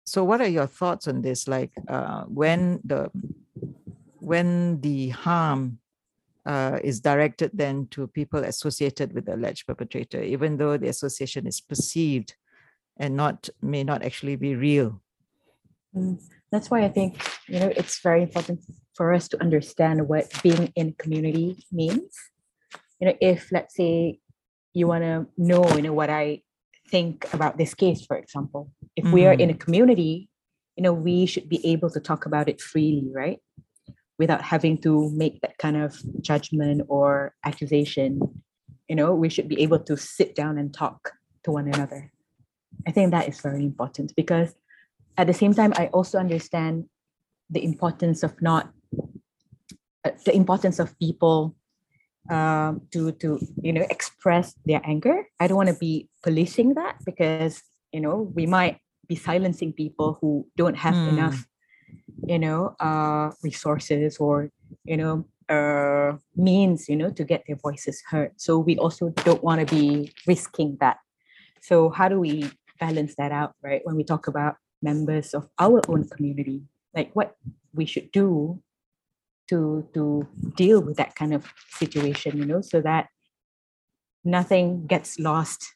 [0.05, 1.47] so what are your thoughts on this?
[1.47, 3.11] Like, uh, when the
[4.21, 5.79] when the harm
[6.47, 11.47] uh, is directed then to people associated with the alleged perpetrator, even though the association
[11.47, 12.35] is perceived
[12.97, 15.03] and not may not actually be real.
[15.95, 16.21] Mm.
[16.51, 18.61] That's why I think you know it's very important
[18.95, 22.15] for us to understand what being in community means.
[23.01, 24.21] You know, if let's say
[24.73, 26.43] you want to know, you know, what I
[26.91, 30.29] think about this case, for example, if we are in a community,
[30.77, 33.39] you know, we should be able to talk about it freely, right?
[34.19, 38.21] Without having to make that kind of judgment or accusation.
[38.89, 41.13] You know, we should be able to sit down and talk
[41.45, 42.13] to one another.
[42.87, 44.55] I think that is very important because
[45.17, 46.85] at the same time, I also understand
[47.51, 48.71] the importance of not
[50.05, 51.57] uh, the importance of people
[52.31, 55.29] um, to to you know express their anger.
[55.41, 57.63] I don't want to be policing that because
[57.93, 61.09] you know we might be silencing people who don't have Hmm.
[61.09, 61.47] enough
[62.27, 64.51] you know uh, resources or
[64.85, 68.33] you know uh, means you know to get their voices heard.
[68.37, 70.99] So we also don't want to be risking that.
[71.63, 73.81] So how do we balance that out, right?
[73.85, 76.63] When we talk about members of our own community,
[76.95, 77.37] like what
[77.75, 78.61] we should do
[79.49, 83.09] to to deal with that kind of situation, you know, so that
[84.25, 85.75] nothing gets lost,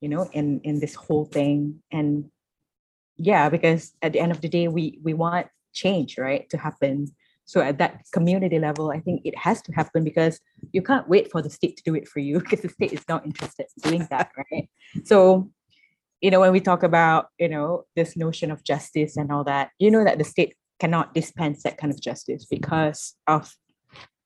[0.00, 1.82] you know, in in this whole thing.
[1.90, 2.30] And
[3.16, 7.08] yeah, because at the end of the day, we we want change, right, to happen.
[7.44, 10.38] So at that community level, I think it has to happen because
[10.72, 13.08] you can't wait for the state to do it for you because the state is
[13.08, 14.68] not interested in doing that, right?
[15.04, 15.50] So
[16.20, 19.70] you know, when we talk about, you know, this notion of justice and all that,
[19.78, 23.54] you know that the state cannot dispense that kind of justice because of,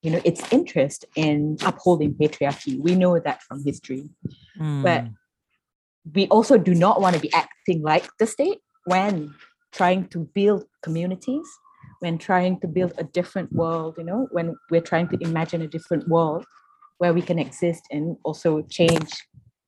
[0.02, 2.78] you know, its interest in upholding patriarchy.
[2.78, 4.10] We know that from history.
[4.58, 5.14] But Mm.
[6.14, 9.34] we also do not want to be acting like the state when
[9.72, 11.46] trying to build communities,
[12.00, 15.68] when trying to build a different world, you know, when we're trying to imagine a
[15.68, 16.44] different world
[16.98, 19.10] where we can exist and also change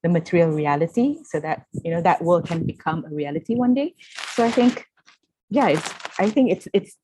[0.04, 3.94] the material reality so that you know that world can become a reality one day
[4.34, 4.86] so i think
[5.48, 6.96] yeah it's i think it's it's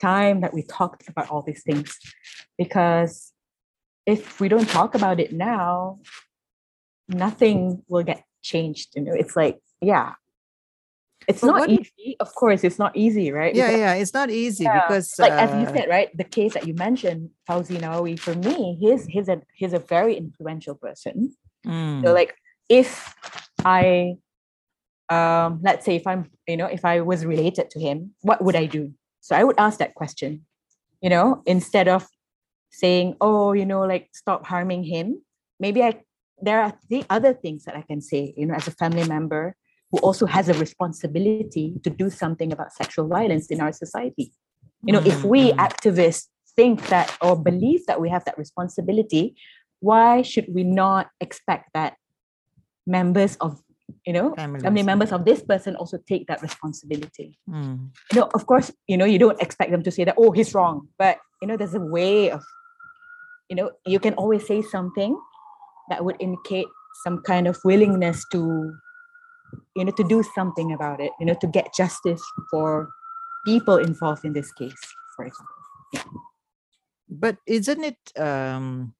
[0.00, 1.98] time that we talked about all these things
[2.58, 3.32] because
[4.04, 5.98] if we don't talk about it now
[7.08, 9.12] nothing will get changed you know?
[9.14, 10.14] It's like yeah.
[11.28, 13.54] It's But not what- easy of course it's not easy right?
[13.54, 16.24] Yeah, Because- yeah, it's not easy Yeah, because like as you uh, said right the
[16.24, 20.74] case that you mentioned Fauzi Nawawi for me he's he's a he's a very influential
[20.76, 21.34] person.
[21.66, 22.34] Mm, so like
[22.68, 23.14] if
[23.64, 24.16] I
[25.08, 28.56] um let's say if I'm you know if I was related to him, what would
[28.56, 28.92] I do?
[29.20, 30.46] So I would ask that question,
[31.00, 32.06] you know, instead of
[32.70, 35.22] saying, "Oh, you know, like stop harming him."
[35.58, 36.02] Maybe I
[36.40, 39.56] there are the other things that I can say, you know, as a family member
[39.90, 44.32] who also has a responsibility to do something about sexual violence in our society.
[44.82, 45.58] You know, if we Mhm.
[45.58, 49.36] activists think that or believe that we have that responsibility,
[49.80, 51.96] why should we not expect that
[52.86, 53.62] members of
[54.04, 54.84] you know family Families.
[54.86, 57.90] members of this person also take that responsibility Mm.
[58.12, 60.54] you know of course you know you don't expect them to say that oh he's
[60.54, 62.42] wrong but you know there's a way of
[63.48, 65.18] you know you can always say something
[65.88, 66.66] that would indicate
[67.04, 68.72] some kind of willingness to
[69.76, 72.88] you know to do something about it you know to get justice for
[73.44, 74.82] people involved in this case
[75.14, 75.54] for example
[75.94, 76.02] yeah.
[77.08, 77.98] But isn't it?
[78.18, 78.94] Um,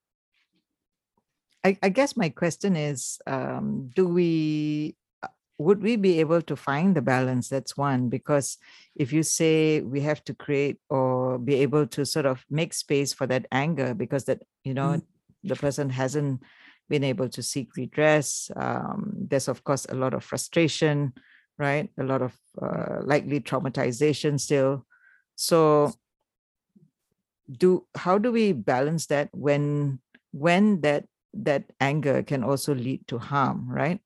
[1.67, 4.95] I, I guess my question is: um, Do we?
[5.23, 7.49] uh, Would we be able to find the balance?
[7.49, 8.09] That's one.
[8.09, 8.59] Because
[8.95, 13.13] if you say we have to create or be able to sort of make space
[13.13, 15.03] for that anger, because that you know
[15.43, 16.43] the person hasn't
[16.89, 18.49] been able to seek redress.
[18.55, 21.15] Um, there's of course a lot of frustration,
[21.59, 21.91] right?
[21.99, 24.87] A lot of uh, likely traumatization still.
[25.35, 25.91] So
[27.51, 29.99] do how do we balance that when
[30.31, 31.07] when that
[31.45, 34.01] that anger can also lead to harm right?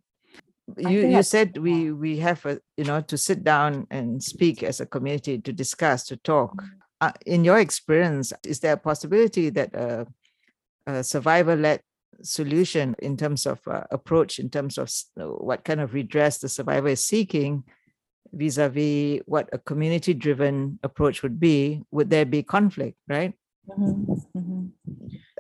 [0.77, 4.81] You you said we we have a, you know to sit down and speak as
[4.81, 6.63] a community to discuss to talk.
[7.01, 10.07] Uh, in your experience is there a possibility that a,
[10.87, 11.81] a survivor led
[12.23, 16.89] solution in terms of uh, approach in terms of what kind of redress the survivor
[16.89, 17.65] is seeking
[18.33, 23.35] vis-a-vis what a community driven approach would be would there be conflict right
[23.79, 24.73] Mhm, mhm.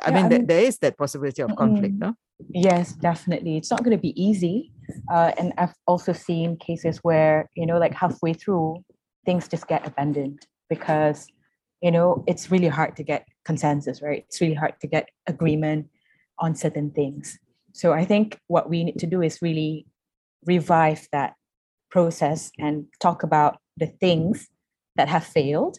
[0.02, 2.14] I Yeah, mean, I there- mean- there is that possibility of conflict, no?
[2.54, 3.56] Yes, definitely.
[3.56, 4.72] It's not going to be easy.
[5.12, 8.82] Uh, and I've also seen cases where, you know, like halfway through,
[9.26, 11.26] things just get abandoned because,
[11.82, 14.24] you know, it's really hard to get consensus, right?
[14.26, 15.90] It's really hard to get agreement
[16.38, 17.38] on certain things.
[17.72, 19.86] So I think what we need to do is really
[20.46, 21.34] revive that
[21.90, 24.48] process and talk about the things
[24.96, 25.78] that have failed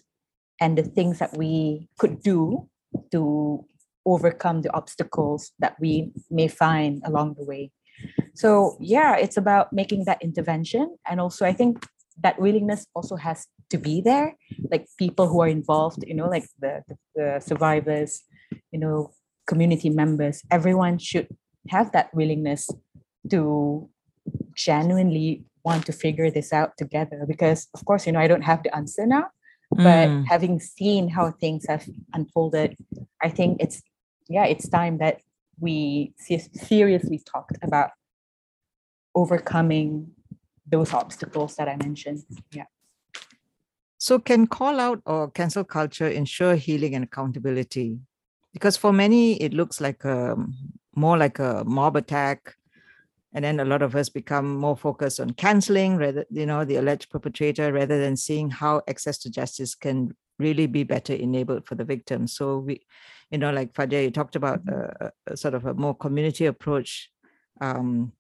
[0.62, 2.70] and the things that we could do
[3.12, 3.66] to
[4.06, 7.72] overcome the obstacles that we may find along the way.
[8.34, 10.98] So, yeah, it's about making that intervention.
[11.10, 11.86] And also, I think
[12.22, 14.38] that willingness also has to be there,
[14.70, 16.84] like people who are involved, you know, like the,
[17.16, 18.22] the, survivors,
[18.72, 19.12] you know,
[19.48, 21.28] community members, everyone should
[21.70, 22.70] have that willingness
[23.30, 23.90] to
[24.56, 27.26] genuinely want to figure this out together.
[27.28, 29.28] Because, of course, you know, I don't have the answer now,
[29.72, 30.26] but Mm.
[30.26, 32.76] having seen how things have unfolded,
[33.22, 33.82] I think it's
[34.28, 35.22] yeah, it's time that
[35.60, 37.92] we seriously talked about
[39.14, 40.12] overcoming
[40.66, 42.24] those obstacles that I mentioned.
[42.52, 42.66] Yeah.
[43.98, 48.00] So, can call out or cancel culture ensure healing and accountability?
[48.54, 50.36] Because for many, it looks like a
[50.96, 52.56] more like a mob attack,
[53.34, 56.76] and then a lot of us become more focused on canceling rather, you know, the
[56.76, 61.76] alleged perpetrator rather than seeing how access to justice can really be better enabled for
[61.76, 62.28] the victim.
[62.28, 62.82] So we,
[63.30, 66.46] you know, like Fadia, you talked about a, a- a sort of a more community
[66.46, 67.10] approach,
[67.62, 68.12] um,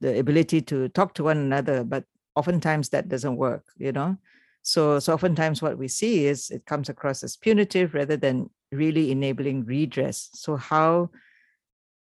[0.00, 4.16] the ability to talk to one another, but oftentimes that doesn't work, you know.
[4.62, 9.10] So, so oftentimes what we see is it comes across as punitive rather than really
[9.10, 10.28] enabling redress.
[10.34, 11.10] So, how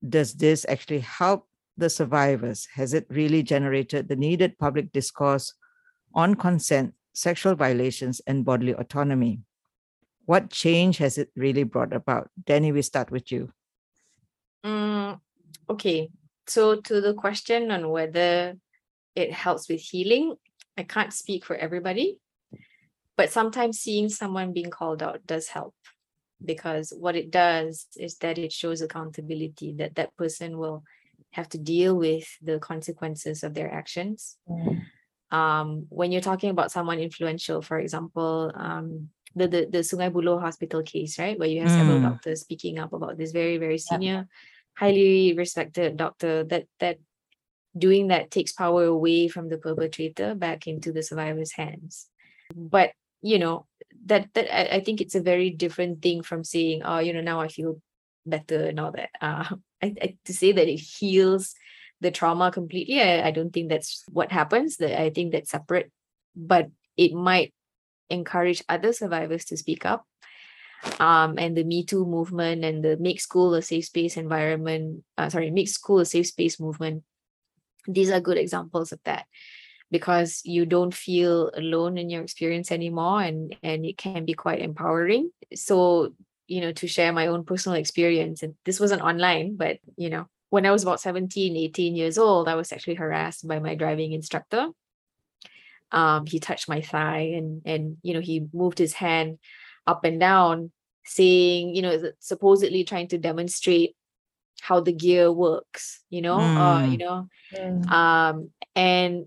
[0.08, 1.46] does this actually help
[1.80, 2.68] the survivors?
[2.74, 5.54] Has it really generated the needed public discourse
[6.14, 9.40] on consent, sexual violations, and bodily autonomy?
[10.26, 12.30] What change has it really brought about?
[12.44, 13.50] Danny, we start with you.
[14.64, 15.18] Mm,
[15.68, 16.10] okay.
[16.46, 18.54] So to the question on whether
[19.16, 20.36] it helps with healing,
[20.76, 22.18] I can't speak for everybody,
[23.16, 25.74] but sometimes seeing someone being called out does help
[26.44, 30.84] because what it does is that it shows accountability that that person will
[31.32, 34.36] have to deal with the consequences of their actions.
[35.30, 40.40] Um, when you're talking about someone influential, for example, um, the, the the Sungai Buloh
[40.40, 42.02] hospital case, right, where you have several Mm.
[42.02, 44.26] doctors speaking up about this very very senior
[44.76, 46.98] highly respected doctor that that
[47.76, 52.08] doing that takes power away from the perpetrator back into the survivor's hands
[52.54, 52.90] but
[53.22, 53.66] you know
[54.06, 57.20] that that I, I think it's a very different thing from saying oh you know
[57.20, 57.80] now i feel
[58.30, 59.44] better and all that uh
[59.82, 61.54] I, I to say that it heals
[62.00, 65.90] the trauma completely I, I don't think that's what happens that i think that's separate
[66.34, 67.52] but it might
[68.08, 70.04] encourage other survivors to speak up
[70.98, 75.28] um, and the Me Too movement and the Make School a Safe Space environment, uh,
[75.28, 77.04] sorry, Make School a Safe Space movement.
[77.86, 79.26] These are good examples of that
[79.90, 84.60] because you don't feel alone in your experience anymore and, and it can be quite
[84.60, 85.30] empowering.
[85.54, 86.14] So,
[86.50, 90.26] you know to share my own personal experience and this wasn't online but you know
[90.50, 94.12] when i was about 17 18 years old i was sexually harassed by my driving
[94.12, 94.68] instructor
[95.92, 99.38] um he touched my thigh and and you know he moved his hand
[99.86, 100.70] up and down
[101.04, 103.96] saying you know supposedly trying to demonstrate
[104.60, 107.00] how the gear works you know uh you Mm.
[107.00, 107.92] know Mm.
[107.92, 109.26] um and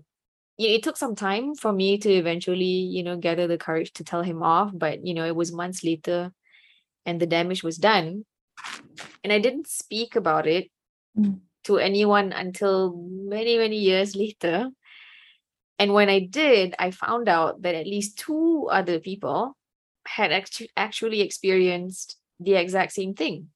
[0.56, 2.64] yeah, it took some time for me to eventually
[2.96, 5.82] you know gather the courage to tell him off but you know it was months
[5.82, 6.32] later
[7.06, 8.24] and the damage was done.
[9.22, 10.70] And i didn't speak about it
[11.16, 11.40] Mm.
[11.64, 14.70] to anyone until many many years later.
[15.78, 19.56] And when i did i found out that at least two other people
[20.06, 23.50] had actu- actually experienced the exact same thing.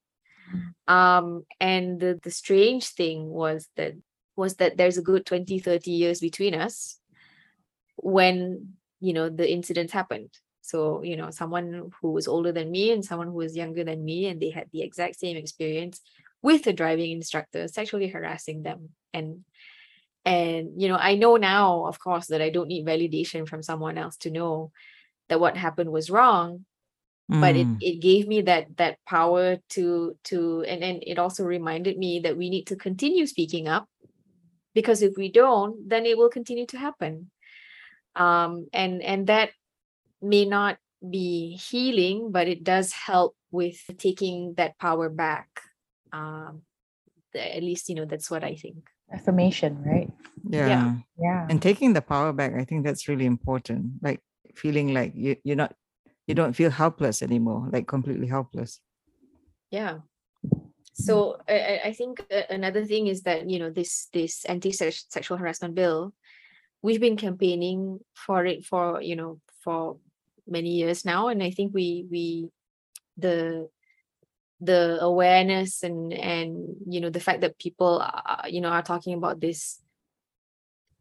[0.87, 3.95] Um and the, the strange thing was that
[4.37, 7.01] was that there's a good 20 30 years between us
[7.97, 10.31] when you know the incidents happened
[10.69, 14.05] so you know someone who was older than me and someone who was younger than
[14.05, 16.01] me and they had the exact same experience
[16.43, 19.45] with a driving instructor sexually harassing them and
[20.25, 23.97] and you know i know now of course that i don't need validation from someone
[23.99, 24.71] else to know
[25.29, 26.65] that what happened was wrong
[27.29, 27.77] but it, Mm.
[27.81, 32.37] it gave me that that power to to and and it also reminded me that
[32.37, 33.87] we need to continue speaking up
[34.75, 37.31] because if we don't then it will continue to happen
[38.17, 39.51] um and and that
[40.23, 45.49] may not be healing but it does help with taking that power back
[46.13, 46.63] um
[47.37, 48.77] at least you know that's what i think
[49.13, 50.11] Affirmation, right?
[50.51, 50.69] yeah.
[50.69, 50.95] Yeah.
[51.19, 51.47] Yeah.
[51.49, 54.21] and taking the power back i think that's really important like
[54.57, 55.75] feeling like you, you're not
[56.27, 58.81] you don't feel helpless anymore like completely helpless
[59.71, 59.99] yeah
[60.95, 65.75] so I, I- I think another thing is that you know this this anti-sexual harassment
[65.75, 66.13] bill
[66.83, 69.99] we've been campaigning for it for you know for
[70.49, 72.49] many years now and i think we we
[73.17, 73.69] the
[74.61, 79.15] the awareness and and you know the fact that people are, you know are talking
[79.15, 79.81] about this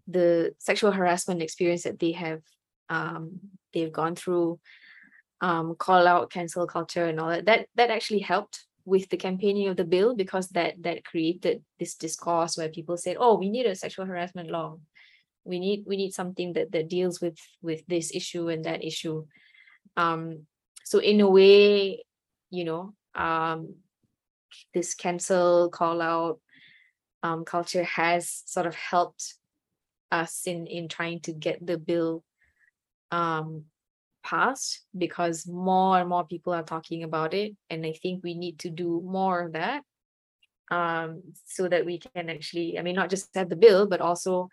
[0.08, 2.42] the sexual harassment experience that they have
[2.90, 3.40] um
[3.74, 4.60] they've gone through
[5.42, 9.68] um call out cancel culture and all that that that actually helped with the campaigning
[9.68, 13.66] of the bill because that that created this discourse where people said oh we need
[13.66, 14.78] a sexual harassment law
[15.48, 19.26] we need we need something that that deals with with this issue and that issue.
[19.96, 20.46] Um
[20.84, 22.04] so in a way
[22.50, 23.76] you know um
[24.74, 26.40] this cancel call out
[27.24, 29.36] um culture has sort of helped
[30.12, 32.24] us in in trying to get the bill
[33.12, 33.66] um
[34.24, 38.60] passed because more and more people are talking about it and i think we need
[38.60, 39.84] to do more of that
[40.72, 44.50] um so that we can actually i mean not just have the bill but also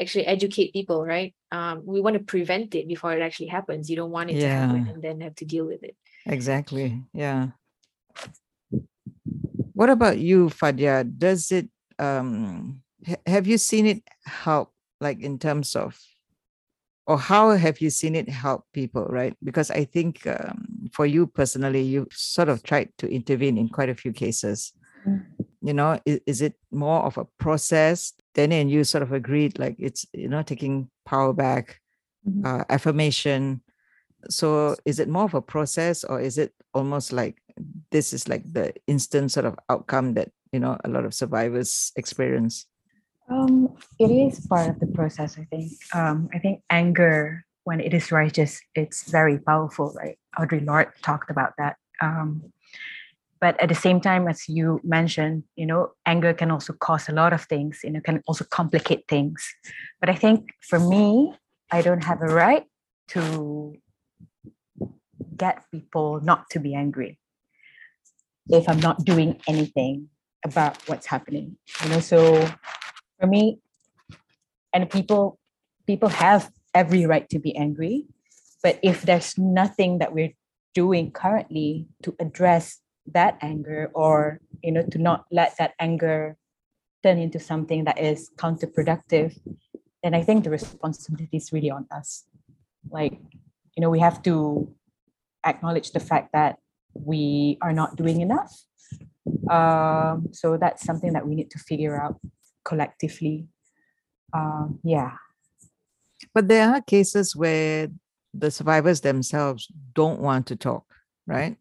[0.00, 1.34] actually educate people right?
[1.50, 3.90] Um we want to prevent it before it actually happens.
[3.90, 5.96] You don't want it to happen and then have to deal with it.
[6.26, 7.48] Exactly yeah.
[9.74, 11.06] What about you fadia?
[11.06, 11.68] Does it
[11.98, 15.98] um ha- have you seen it help like in terms of
[17.06, 19.34] or how have you seen it help people right?
[19.42, 23.88] Because i think um, for you personally you sort of tried to intervene in quite
[23.88, 24.72] a few cases.
[25.06, 25.24] Mm.
[25.60, 29.58] You know is, is it more of a process then and you sort of agreed
[29.58, 31.80] like it's you know taking power back
[32.26, 32.44] Mhm.
[32.44, 33.62] uh, affirmation
[34.28, 37.40] so is it more of a process or is it almost like
[37.90, 41.92] this is like the instant sort of outcome that you know a lot of survivors
[41.96, 42.66] experience
[43.28, 45.72] Um, it is part of the process, I think.
[45.92, 50.16] Um, I think anger, when it is righteous, it's very powerful, right?
[50.38, 51.76] Audre Lorde talked about that.
[52.00, 52.40] Um,
[53.40, 57.12] but at the same time, as you mentioned, you know, anger can also cause a
[57.12, 59.46] lot of things, you know, can also complicate things.
[60.00, 61.34] But I think for me,
[61.70, 62.64] I don't have a right
[63.08, 63.76] to
[65.36, 67.18] get people not to be angry
[68.48, 70.08] if I'm not doing anything
[70.44, 71.56] about what's happening.
[71.84, 72.48] You know, so
[73.20, 73.60] for me
[74.72, 75.38] and people
[75.86, 78.04] people have every right to be angry
[78.62, 80.34] but if there's nothing that we're
[80.74, 82.80] doing currently to address
[83.14, 86.36] that anger or you know to not let that anger
[87.02, 89.38] turn into something that is counterproductive
[90.02, 92.24] then i think the responsibility is really on us
[92.90, 93.12] like
[93.76, 94.72] you know we have to
[95.46, 96.58] acknowledge the fact that
[96.94, 98.52] we are not doing enough
[99.50, 102.18] um, so that's something that we need to figure out
[102.64, 103.46] collectively.
[104.32, 105.12] Um, yeah.
[106.34, 107.88] but there are cases where
[108.34, 110.84] the survivors themselves don't want to talk
[111.26, 111.56] right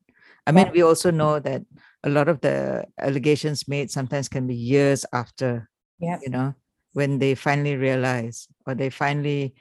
[0.47, 1.61] i mean we also know that
[2.03, 5.69] a lot of the allegations made sometimes can be years after
[5.99, 6.19] Yep.
[6.23, 6.53] you know
[6.93, 9.53] when they finally realize or they finally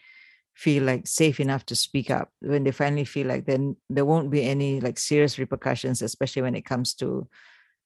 [0.57, 2.31] feel like safe enough to speak up.
[2.41, 6.57] When they finally feel like then there won't be any like serious repercussions especially when
[6.57, 7.29] it comes to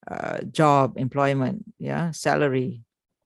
[0.09, 2.85] uh, job employment yeah salary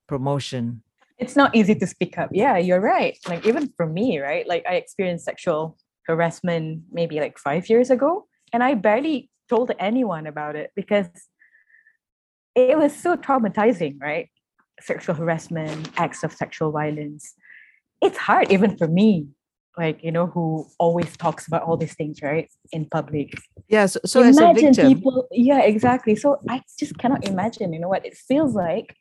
[0.08, 0.82] promotion.
[1.18, 2.30] It's not easy to speak up.
[2.32, 3.18] Yeah you're right.
[3.28, 4.48] Like even for me right?
[4.48, 10.26] Like i experienced sexual harassment maybe like five years ago and i barely told anyone
[10.26, 11.08] about it because
[12.54, 14.28] it was so traumatizing right?
[14.80, 17.34] Sexual harassment acts of sexual violence.
[18.02, 19.28] It's hard even for me
[19.76, 23.34] like you know who always talks about all these things right in public.
[23.68, 24.94] Yeah so, so as a imagine victim.
[24.94, 26.14] people yeah exactly.
[26.16, 28.96] So i just cannot imagine you know what it feels like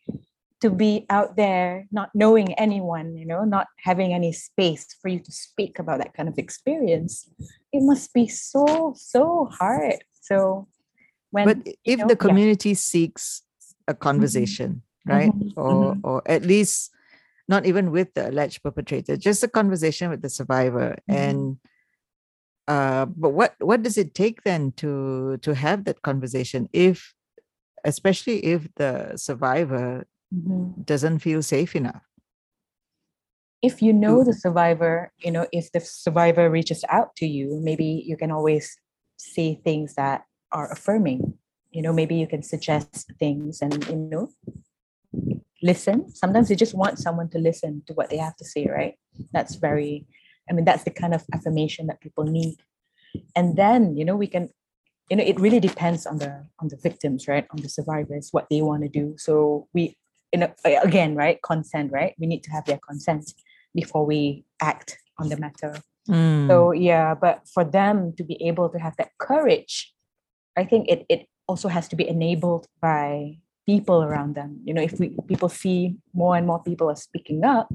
[0.62, 5.20] to be out there not knowing anyone you know not having any space for you
[5.20, 7.30] to speak about that kind of experience.
[7.72, 10.68] It must be so so hard so
[11.32, 12.24] when but if know, the yeah.
[12.26, 13.44] community seeks
[13.88, 16.92] a conversation right Mhm, or or at least
[17.50, 21.16] not even with the alleged perpetrator just a conversation with the survivor Mhm.
[21.20, 21.58] and
[22.72, 27.14] uh but what what does it take then to to have that conversation if
[27.84, 30.86] especially if the survivor Mhm.
[30.86, 32.08] doesn't feel safe enough
[33.62, 38.04] if you know the survivor you know if the survivor reaches out to you maybe
[38.08, 38.78] you can always
[39.18, 41.38] say things that are affirming.
[41.72, 44.30] You know maybe you can suggest things and you know
[45.62, 46.14] listen.
[46.14, 48.96] Sometimes you just want someone to listen to what they have to say right?
[49.32, 50.06] That's very
[50.50, 52.58] i mean that's the kind of affirmation that people need.
[53.36, 54.50] And then you know we can
[55.10, 57.48] you know it really depends on the on the victims right?
[57.52, 59.16] On the survivors what they want to do.
[59.18, 59.98] So we
[60.32, 62.14] you know again right consent right?
[62.20, 63.34] We need to have their consent
[63.74, 68.68] before we act on the matter Mm, so yeah but for them to be able
[68.68, 69.94] to have that courage
[70.58, 74.60] i think it it also has to be enabled by people around them.
[74.64, 77.72] You know if we people see more and more people are speaking up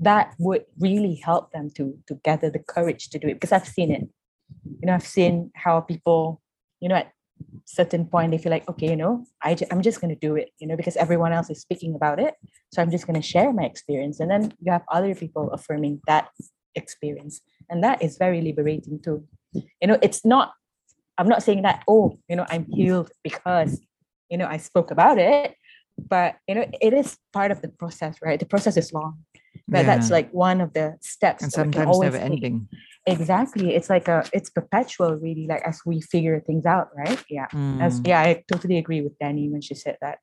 [0.00, 3.66] that would really help them to to gather the courage to do it because i've
[3.66, 4.02] seen it.
[4.80, 6.40] You know i've seen how people
[6.80, 7.12] you know at
[7.64, 10.36] certain point they feel like okay you know I ju- i'm just going to do
[10.36, 12.34] it you know because everyone else is speaking about it.
[12.72, 14.20] So i'm just going to share my experience.
[14.20, 16.28] And then you have other people affirming that
[16.74, 19.26] experience and that is very liberating too.
[19.52, 20.52] You know it's not
[21.18, 23.80] i'm not saying that oh you know i'm healed because
[24.28, 25.54] you know i spoke about it
[25.96, 28.40] but you know it is part of the process right?
[28.40, 29.18] The process is long
[29.68, 32.44] but that's like one of the steps and that we can sometimes always never take.
[32.44, 32.68] ending.
[33.06, 33.74] Exactly.
[33.74, 37.22] It's like a it's perpetual really like as we figure things out right?
[37.30, 37.46] Yeah.
[37.80, 40.18] As Mm, yeah i totally agree with danny when she said that.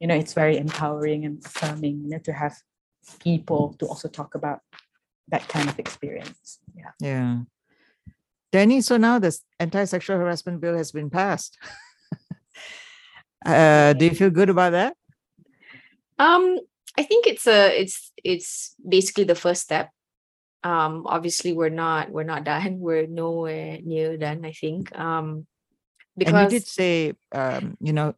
[0.00, 2.54] You know it's very empowering and affirming you know to have
[3.20, 4.60] people to also talk about
[5.28, 7.38] that kind of experience yeah yeah
[8.52, 11.58] danny so now the anti-sexual harassment bill has been passed
[13.46, 14.96] uh do you feel good about that
[16.18, 16.58] Um,
[16.98, 19.90] I think it's a it's it's basically the first step.
[20.64, 22.78] Um, obviously we're not we're not done.
[22.80, 24.44] We're nowhere near done.
[24.44, 24.96] I think.
[24.98, 25.46] Um,
[26.24, 28.14] and you did say um, you know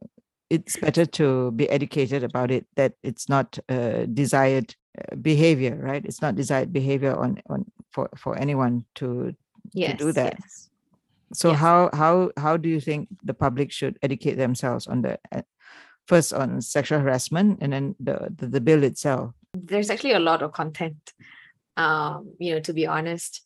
[0.49, 4.75] it's better to be educated about it that it's not uh, desired
[5.21, 9.35] behavior right it's not desired behavior on on for for anyone to
[9.73, 10.35] yes, do that.
[10.39, 10.71] yes.
[11.33, 11.61] so Yes.
[11.61, 15.43] how how how do you think the public should educate themselves on the uh,
[16.07, 20.43] first on sexual harassment and then the the, the bill itself there's actually a lot
[20.43, 21.13] of content
[21.77, 23.45] um you know to be honest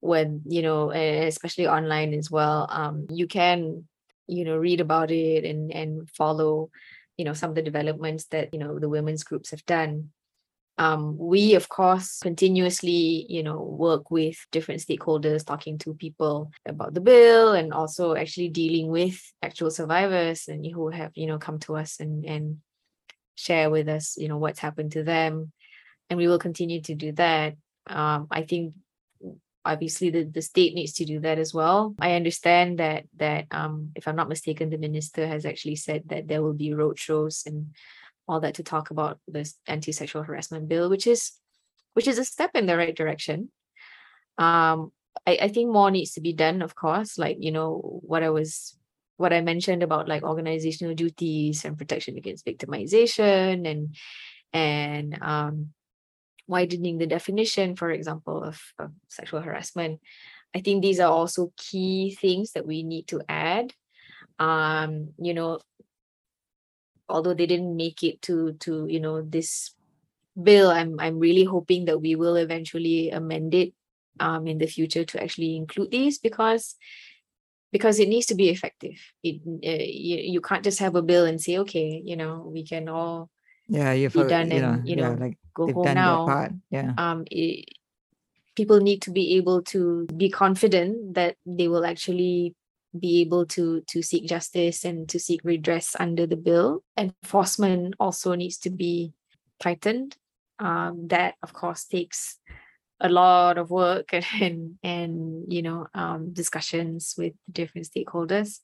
[0.00, 3.84] when you know especially online as well um you can
[4.26, 6.70] you know read about it and and follow
[7.16, 10.10] you know some of the developments that you know the women's groups have done
[10.78, 16.94] um we of course continuously you know work with different stakeholders talking to people about
[16.94, 21.58] the bill and also actually dealing with actual survivors and who have you know come
[21.58, 22.58] to us and and
[23.34, 25.52] share with us you know what's happened to them
[26.10, 27.54] and we will continue to do that.
[27.86, 28.74] Um, I think
[29.64, 31.94] obviously the, the state needs to do that as well.
[32.00, 36.28] I understand that that um, if I'm not mistaken, the minister has actually said that
[36.28, 37.74] there will be roadshows and
[38.28, 41.32] all that to talk about this anti-sexual harassment bill, which is
[41.94, 43.50] which is a step in the right direction.
[44.36, 44.92] Um,
[45.26, 48.30] I, I think more needs to be done, of course, like you know what I
[48.30, 48.76] was
[49.16, 53.96] what I mentioned about like organizational duties and protection against victimization and
[54.52, 55.70] and um
[56.48, 60.00] widening the definition, for example, of, of sexual harassment.
[60.54, 63.74] I think these are also key things that we need to add.
[64.38, 65.60] Um, you know,
[67.08, 69.74] although they didn't make it to to you know this
[70.40, 73.74] bill, I'm I'm really hoping that we will eventually amend it
[74.20, 76.76] um in the future to actually include these because
[77.72, 78.96] because it needs to be effective.
[79.22, 82.64] It uh, you, you can't just have a bill and say okay, you know, we
[82.64, 83.30] can all
[83.68, 86.52] yeah you've be done you know and you yeah know like go home now part
[86.70, 87.68] yeah um it,
[88.56, 92.54] people need to be able to be confident that they will actually
[92.98, 96.82] be able to to seek justice and to seek redress under the bill.
[96.96, 99.12] Enforcement also needs to be
[99.60, 100.16] tightened.
[100.58, 102.38] Um, that of course takes
[103.00, 108.60] a lot of work and and you know um, discussions with different stakeholders,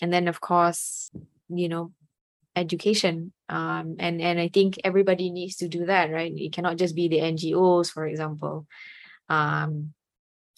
[0.00, 1.10] and then of course
[1.48, 1.92] you know
[2.56, 6.32] education um, and and I think everybody needs to do that right.
[6.34, 8.66] It cannot just be the NGOs, for example.
[9.28, 9.92] Um,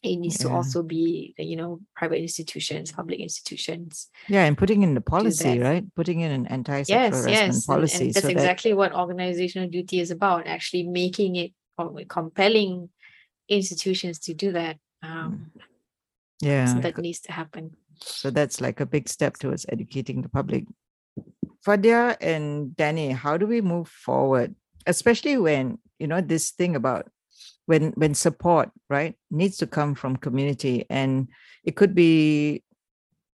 [0.03, 4.95] it needs to also be you know private institutions public institutions Yeah, and putting in
[4.95, 5.85] the policy, right?
[5.95, 8.05] Putting in an anti-sexual yes harassment yes and- policy.
[8.05, 12.91] and, that's so that, exactly what organizational duty is about actually making it com- compelling
[13.49, 15.51] institutions to do that um,
[16.41, 20.29] yeah, so that needs to happen so that's like a big step towards educating the
[20.29, 20.65] public.
[21.67, 24.55] Fadia and Danny, how do we move forward,
[24.87, 27.09] especially when you know this thing about
[27.67, 30.87] when when support right needs to come from community.
[30.89, 31.29] And
[31.65, 32.63] it could be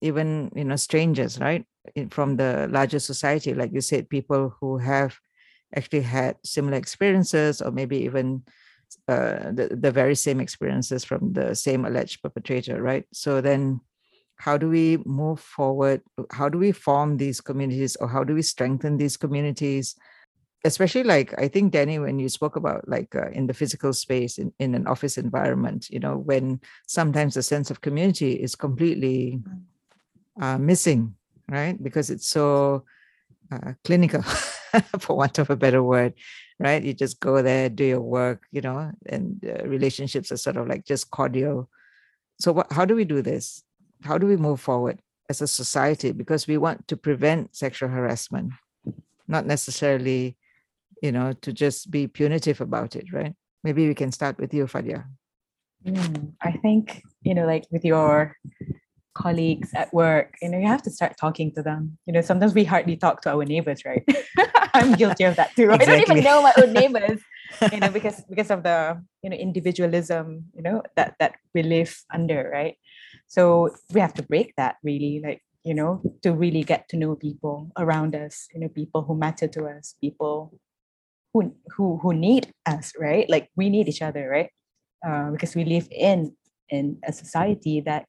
[0.01, 1.65] even you know strangers right
[1.95, 3.55] in- from the larger society.
[3.55, 5.17] Like you said people who have
[5.75, 8.43] actually had similar experiences or maybe even
[9.07, 13.05] uh, the, the very same experiences from the same alleged perpetrator right?
[13.13, 13.81] So then
[14.37, 16.01] how do we move forward?
[16.31, 19.97] How do we form these communities or how do we strengthen these communities
[20.65, 24.39] especially like i think danny when you spoke about like uh, in the physical space
[24.39, 29.41] in, in an office environment you know when sometimes the sense of community is completely
[30.41, 31.15] uh, missing
[31.49, 31.83] right?
[31.83, 32.85] Because it's so
[33.51, 34.23] uh, clinical
[34.99, 36.15] for want of a better word
[36.59, 36.83] right?
[36.83, 40.69] You just go there do your work you know and uh, relationships are sort of
[40.69, 41.69] like just cordial.
[42.41, 43.65] So what, how do we do this?
[44.03, 46.13] How do we move forward as a society?
[46.13, 48.53] Because we want to prevent sexual harassment.
[49.27, 50.37] Not necessarily
[51.03, 53.35] you know to just be punitive about it right
[53.65, 55.05] maybe we can start with you fadia
[55.87, 58.37] Mm, I think, you know, like with your
[59.15, 61.99] colleagues at work, you know, you have to start talking to them.
[62.07, 64.05] You know, sometimes we hardly talk to our neighbors, right?
[64.75, 65.71] I'm guilty of that too.
[65.73, 67.21] I don't even know my own neighbors,
[67.73, 72.05] you know, because because of the, you know, individualism, you know, that that we live
[72.13, 72.77] under, right?
[73.27, 77.15] So we have to break that really, like, you know, to really get to know
[77.17, 80.59] people around us, you know, people who matter to us, people
[81.41, 83.29] who who who need us, right?
[83.29, 84.51] Like we need each other, right?
[85.07, 86.35] uh, because we live in
[86.71, 88.05] in a society that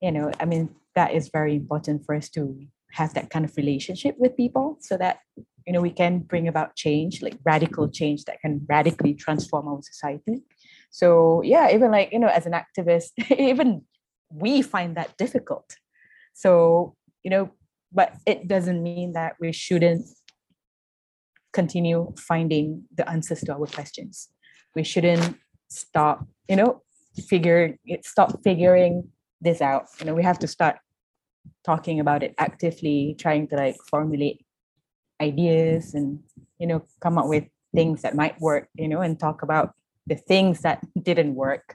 [0.00, 2.58] you know i mean that is very important for us to
[2.92, 5.18] have that kind of relationship with people so that
[5.66, 9.82] you know we can bring about change like radical change that can radically transform our
[9.82, 10.42] society
[10.90, 13.82] so yeah even like you know as an activist even
[14.30, 15.76] we find that difficult
[16.34, 17.50] so you know
[17.92, 20.06] but it doesn't mean that we shouldn't
[21.56, 24.28] continue finding the answers to our questions.
[24.76, 25.36] We shouldn't
[25.68, 26.16] stop
[26.50, 26.82] you know
[27.30, 28.94] figure stop figuring
[29.40, 29.84] this out.
[29.98, 30.76] You know we have to start
[31.64, 34.38] talking about it actively trying to like formulate
[35.20, 36.20] ideas and
[36.60, 37.44] you know come up with
[37.74, 39.68] things that might work you know and talk about
[40.06, 40.78] the things that
[41.08, 41.66] didn't work.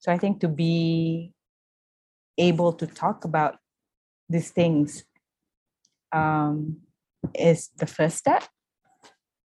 [0.00, 1.32] So i think to be
[2.36, 3.54] able to talk about
[4.28, 5.04] these things
[6.12, 6.56] um,
[7.34, 8.44] is the first step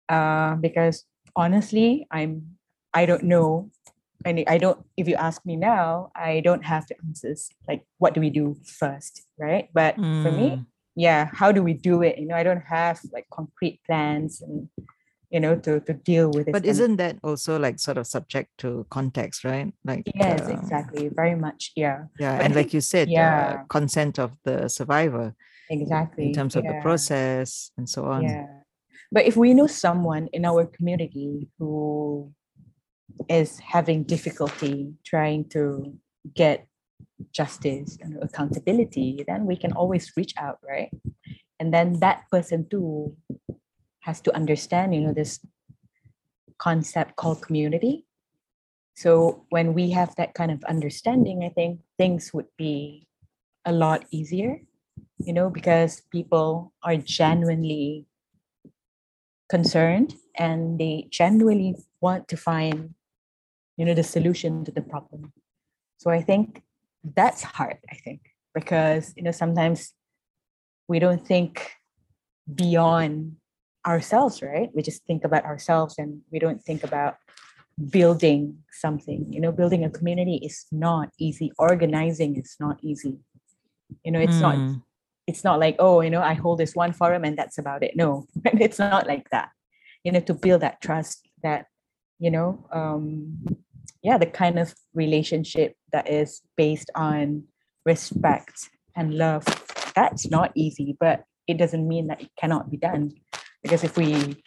[0.10, 1.06] uh, because
[1.36, 2.58] honestly i'm
[2.94, 3.70] i don't know
[4.26, 7.50] and I don't, if you ask me now, I don't have the answers.
[7.68, 9.22] Like, what do we do first?
[9.40, 9.70] Right.
[9.74, 12.18] But for me, Mm, yeah, how do we do it?
[12.18, 14.70] You know, I don't have like concrete plans and,
[15.30, 16.52] you know, to, to deal with it.
[16.52, 21.10] but isn't that also like sort of subject to context right like Yes, um, exactly.
[21.10, 21.72] Very much.
[21.76, 23.60] Yeah, yeah But and like you said yeah.
[23.62, 25.36] uh, consent of the survivor
[25.70, 26.26] exactly.
[26.26, 28.48] in terms of the process and so on Yeah.
[29.12, 32.34] But if we know someone in our community who
[33.30, 35.98] is having difficulty trying to
[36.36, 36.68] get
[37.32, 40.92] justice and accountability, then we can always reach out, right?
[41.60, 43.16] And then that person too
[44.02, 45.40] has to understand, you know, this
[46.58, 48.06] concept called community.
[48.96, 53.08] So when we have that kind of understanding, I think things would be
[53.66, 54.62] a lot easier,
[55.20, 58.07] you know, because people are genuinely
[59.50, 62.94] concerned and they genuinely want to find
[63.78, 65.34] you know the solution to the problem.
[65.98, 66.64] So i think
[67.16, 68.22] that's hard i think
[68.54, 69.94] because you know sometimes
[70.88, 71.72] we don't think
[72.54, 73.38] beyond
[73.86, 74.70] ourselves right?
[74.76, 77.18] We just think about ourselves and we don't think about
[77.90, 79.32] building something.
[79.32, 81.52] You know building a community is not easy.
[81.58, 83.20] Organizing is not easy.
[84.04, 84.82] You know it's not Mm,
[85.28, 87.96] it's not like oh you know i hold this one forum and that's about it
[87.96, 89.50] no it's not like that
[90.04, 91.66] you know to build that trust that
[92.20, 93.38] you know um
[94.08, 97.44] yeah, the kind of relationship that is based on
[97.86, 99.44] respect and love.
[99.96, 103.12] That's not easy, but it doesn't mean that it cannot be done.
[103.64, 104.38] Because if we,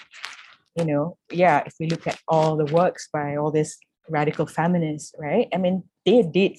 [0.76, 3.76] you know, yeah, if we look at all the works by all these
[4.08, 5.48] radical feminists, right?
[5.52, 6.58] I mean, they did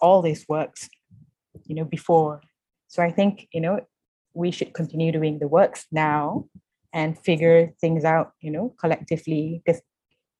[0.00, 0.88] all these works,
[1.64, 2.42] you know, before.
[2.96, 3.80] So I think, you know,
[4.32, 6.46] we should continue doing the works now
[6.94, 9.82] and figure things out, you know, collectively because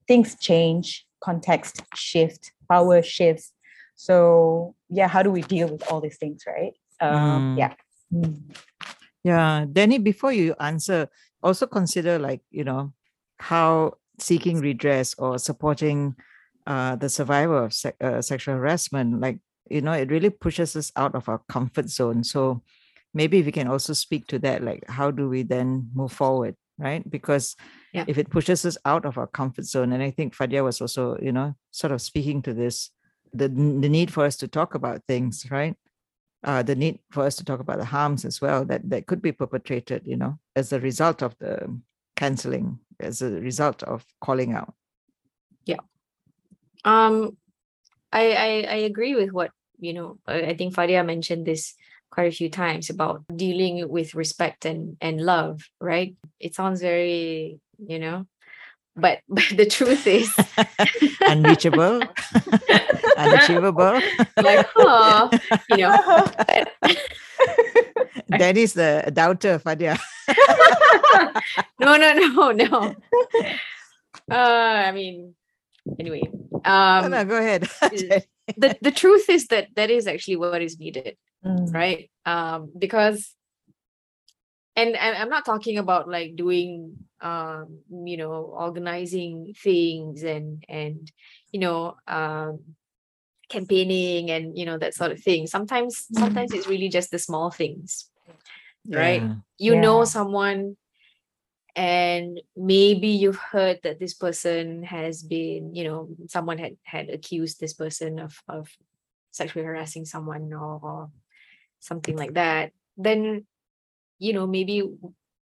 [0.08, 3.52] things change, context shift, power shifts.
[3.94, 6.72] So yeah, how do we deal with all these things, right?
[6.98, 7.58] Um, Mm.
[7.58, 7.74] yeah.
[8.10, 8.56] Mm.
[9.22, 11.10] Yeah, Danny, before you answer,
[11.42, 12.94] also consider like, you know,
[13.38, 16.16] how seeking redress or supporting
[16.66, 19.40] uh, the survivor of se- uh, sexual harassment, like,
[19.70, 22.24] you know, it really pushes us out of our comfort zone.
[22.24, 22.62] So
[23.14, 27.08] maybe we can also speak to that, like, how do we then move forward, right?
[27.08, 27.56] Because
[27.92, 28.04] Yeah.
[28.06, 31.18] if it pushes us out of our comfort zone, and I think Fadia was also,
[31.20, 32.90] you know, sort of speaking to this,
[33.32, 35.76] the, the need for us to talk about things, right?
[36.44, 39.20] uh, the need for us to talk about the harms as well that that could
[39.20, 41.80] be perpetrated, you know, as a result of the
[42.14, 44.74] canceling, as a result of calling out.
[45.64, 45.80] Yeah
[46.84, 47.36] um,
[48.12, 50.18] I, I I agree with what you know.
[50.26, 51.74] I, think Fadia mentioned this
[52.10, 55.68] quite a few times about dealing with respect and and love.
[55.80, 56.16] Right?
[56.40, 58.26] It sounds very you know,
[58.96, 60.32] but but the truth is
[61.26, 62.00] Unreachable,
[63.18, 64.00] unachievable.
[64.36, 65.28] like huh,
[65.70, 66.24] you know.
[68.28, 69.98] that is the doubter, Fadia.
[71.80, 72.94] no no no no.
[74.30, 75.34] Uh, I mean,
[76.00, 76.22] anyway.
[76.32, 77.68] No, Um, no, go ahead.
[78.56, 81.16] The the truth is that that is actually what is needed.
[81.44, 81.72] Mm.
[81.72, 83.34] right um because
[84.74, 91.12] and, and i'm not talking about like doing um you know organizing things and and
[91.52, 92.60] you know um
[93.48, 97.50] campaigning and you know that sort of thing sometimes sometimes it's really just the small
[97.50, 98.10] things
[98.88, 99.34] right Yeah.
[99.58, 100.76] you know someone
[101.76, 107.60] and maybe you've heard that this person has been you know someone had had accused
[107.60, 108.68] this person of of
[109.30, 111.10] sexually harassing someone or, or
[111.80, 113.44] something like that then
[114.18, 114.82] you know maybe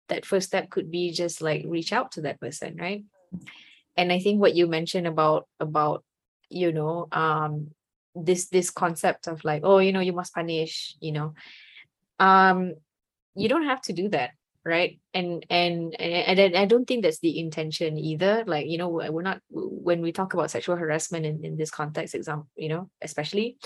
[0.08, 3.04] that first step could be just like reach out to that person right?
[3.98, 6.04] And i think what you mentioned about about
[6.50, 7.72] you know um
[8.16, 11.34] this this concept of like oh you know you must punish you know?
[12.20, 12.76] Um
[13.36, 14.32] you don't have to do that
[14.66, 14.99] right?
[15.14, 18.43] And and and, and I don't think that's the intention either.
[18.45, 22.16] Like you know we're not when we talk about sexual harassment in, in this context
[22.16, 23.57] example you know especially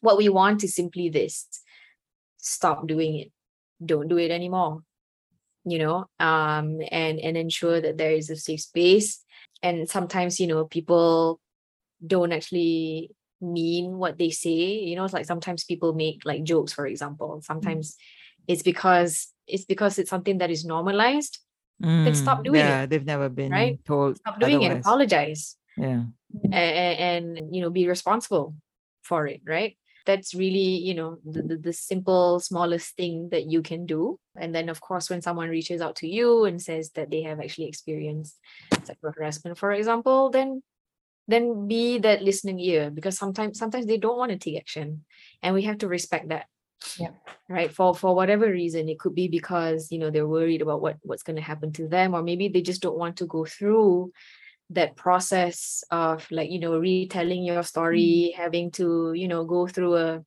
[0.00, 1.46] what we want is simply this.
[2.36, 3.32] Stop doing it.
[3.84, 4.82] Don't do it anymore.
[5.68, 9.22] You know um and and ensure that there is a safe space.
[9.62, 11.40] And sometimes you know people
[12.06, 16.72] don't actually mean what they say you know it's like sometimes people make like jokes
[16.72, 17.40] for example.
[17.42, 17.96] Sometimes
[18.46, 21.38] it's because it's because it's something that is normalized
[21.80, 23.78] then stop Mm, doing it, yeah, they've never been right?
[23.84, 24.16] told.
[24.16, 26.04] stop doing it apologize Yeah.
[26.52, 28.54] and, and you know be responsible
[29.02, 29.76] for it right
[30.06, 34.54] that's really you know the, the, the simple smallest thing that you can do and
[34.54, 37.66] then of course when someone reaches out to you and says that they have actually
[37.68, 38.38] experienced
[38.84, 40.62] sexual harassment for example then
[41.28, 45.04] then be that listening ear because sometimes sometimes they don't want to take action
[45.42, 46.46] and we have to respect that
[46.98, 47.10] Yeah.
[47.48, 50.96] right for for whatever reason it could be because you know they're worried about what
[51.02, 54.12] what's going to happen to them or maybe they just don't want to go through
[54.70, 59.96] that process of like you know retelling your story having to you know go through
[59.96, 60.24] a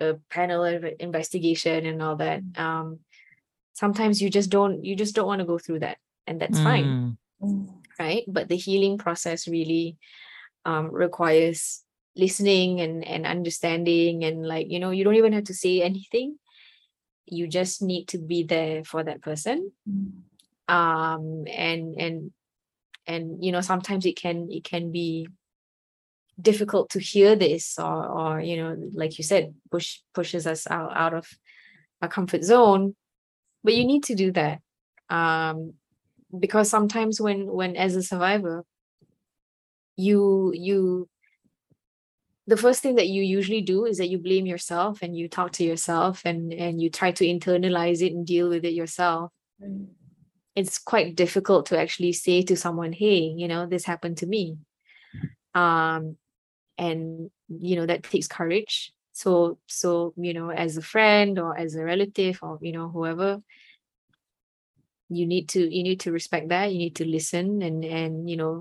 [0.00, 2.40] a panel of investigation and all that.
[2.56, 3.00] Um
[3.74, 6.84] sometimes you just don't you just don't want to go through that and that's fine.
[6.84, 7.80] Mm, Mm.
[7.98, 8.24] right?
[8.28, 9.96] But the healing process really
[10.64, 11.82] um requires
[12.16, 16.36] listening and and understanding and like you know you don't even have to say anything.
[17.26, 19.72] You just need to be there for that person.
[19.88, 20.26] Mm.
[20.68, 22.30] um and and
[23.06, 25.26] and you know sometimes it can it can be
[26.40, 30.96] difficult to hear this or or you know like you said push pushes us out
[30.96, 31.26] out of
[32.02, 32.94] our comfort zone.
[33.62, 34.60] But you need to do that.
[35.08, 35.74] Um
[36.38, 38.64] because sometimes when when as a survivor
[39.96, 41.08] you you
[42.50, 45.52] the first thing that you usually do is that you blame yourself and you talk
[45.52, 49.30] to yourself and and you try to internalize it and deal with it yourself.
[49.62, 49.86] Mm.
[50.56, 54.58] it's quite difficult to actually say to someone hey you know this happened to me.
[55.54, 56.16] Um
[56.76, 58.92] and you know that takes courage.
[59.12, 63.30] So so you know as a friend or as a relative or you know whoever
[65.08, 66.72] you need to you need to respect that.
[66.72, 68.54] You need to listen and and you know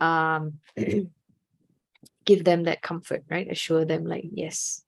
[0.00, 0.58] um
[2.24, 3.50] give them that comfort, right?
[3.50, 4.82] Assure them like, yes,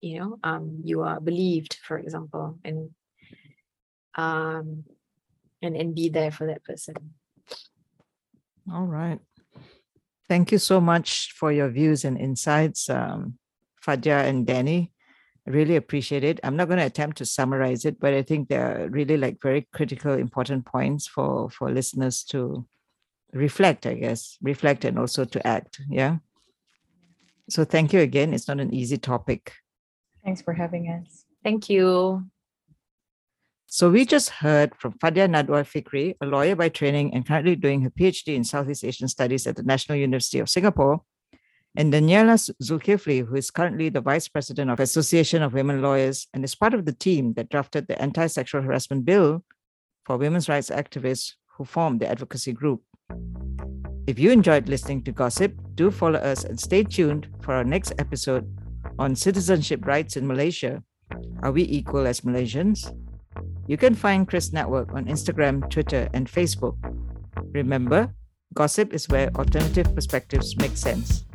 [0.00, 2.90] you know, um, you are believed, for example, and
[4.14, 4.84] um
[5.62, 6.94] and and be there for that person.
[8.72, 9.20] All right.
[10.28, 13.38] Thank you so much for your views and insights, um,
[13.84, 14.92] Fadia and Danny.
[15.46, 16.38] Really appreciate it.
[16.42, 19.66] I'm not going to attempt to summarize it, but I think they're really like very
[19.72, 22.66] critical, important points for for listeners to
[23.32, 25.80] reflect, I guess, reflect and also to act.
[25.88, 26.18] Yeah.
[27.48, 28.34] So thank you again.
[28.34, 29.52] It's not an easy topic.
[30.24, 31.24] Thanks for having us.
[31.42, 32.24] Thank you.
[33.66, 37.82] So we just heard from Fadia Nadwa Fikri, a lawyer by training and currently doing
[37.82, 41.02] her PhD in Southeast Asian Studies at the National University of Singapore,
[41.76, 46.42] and Daniela Zulkifli, who is currently the Vice President of Association of Women Lawyers and
[46.44, 49.44] is part of the team that drafted the anti-sexual harassment bill
[50.04, 52.82] for women's rights activists who formed the advocacy group.
[54.08, 57.92] If you enjoyed listening to Gossip, do follow us and stay tuned for our next
[57.98, 58.48] episode
[58.98, 60.82] on citizenship rights in Malaysia.
[61.42, 62.88] Are we equal as Malaysians?
[63.66, 66.76] You can find KRYSS Network on Instagram, Twitter, and Facebook.
[67.52, 68.14] Remember,
[68.54, 71.26] gossip is where alternative perspectives make sense.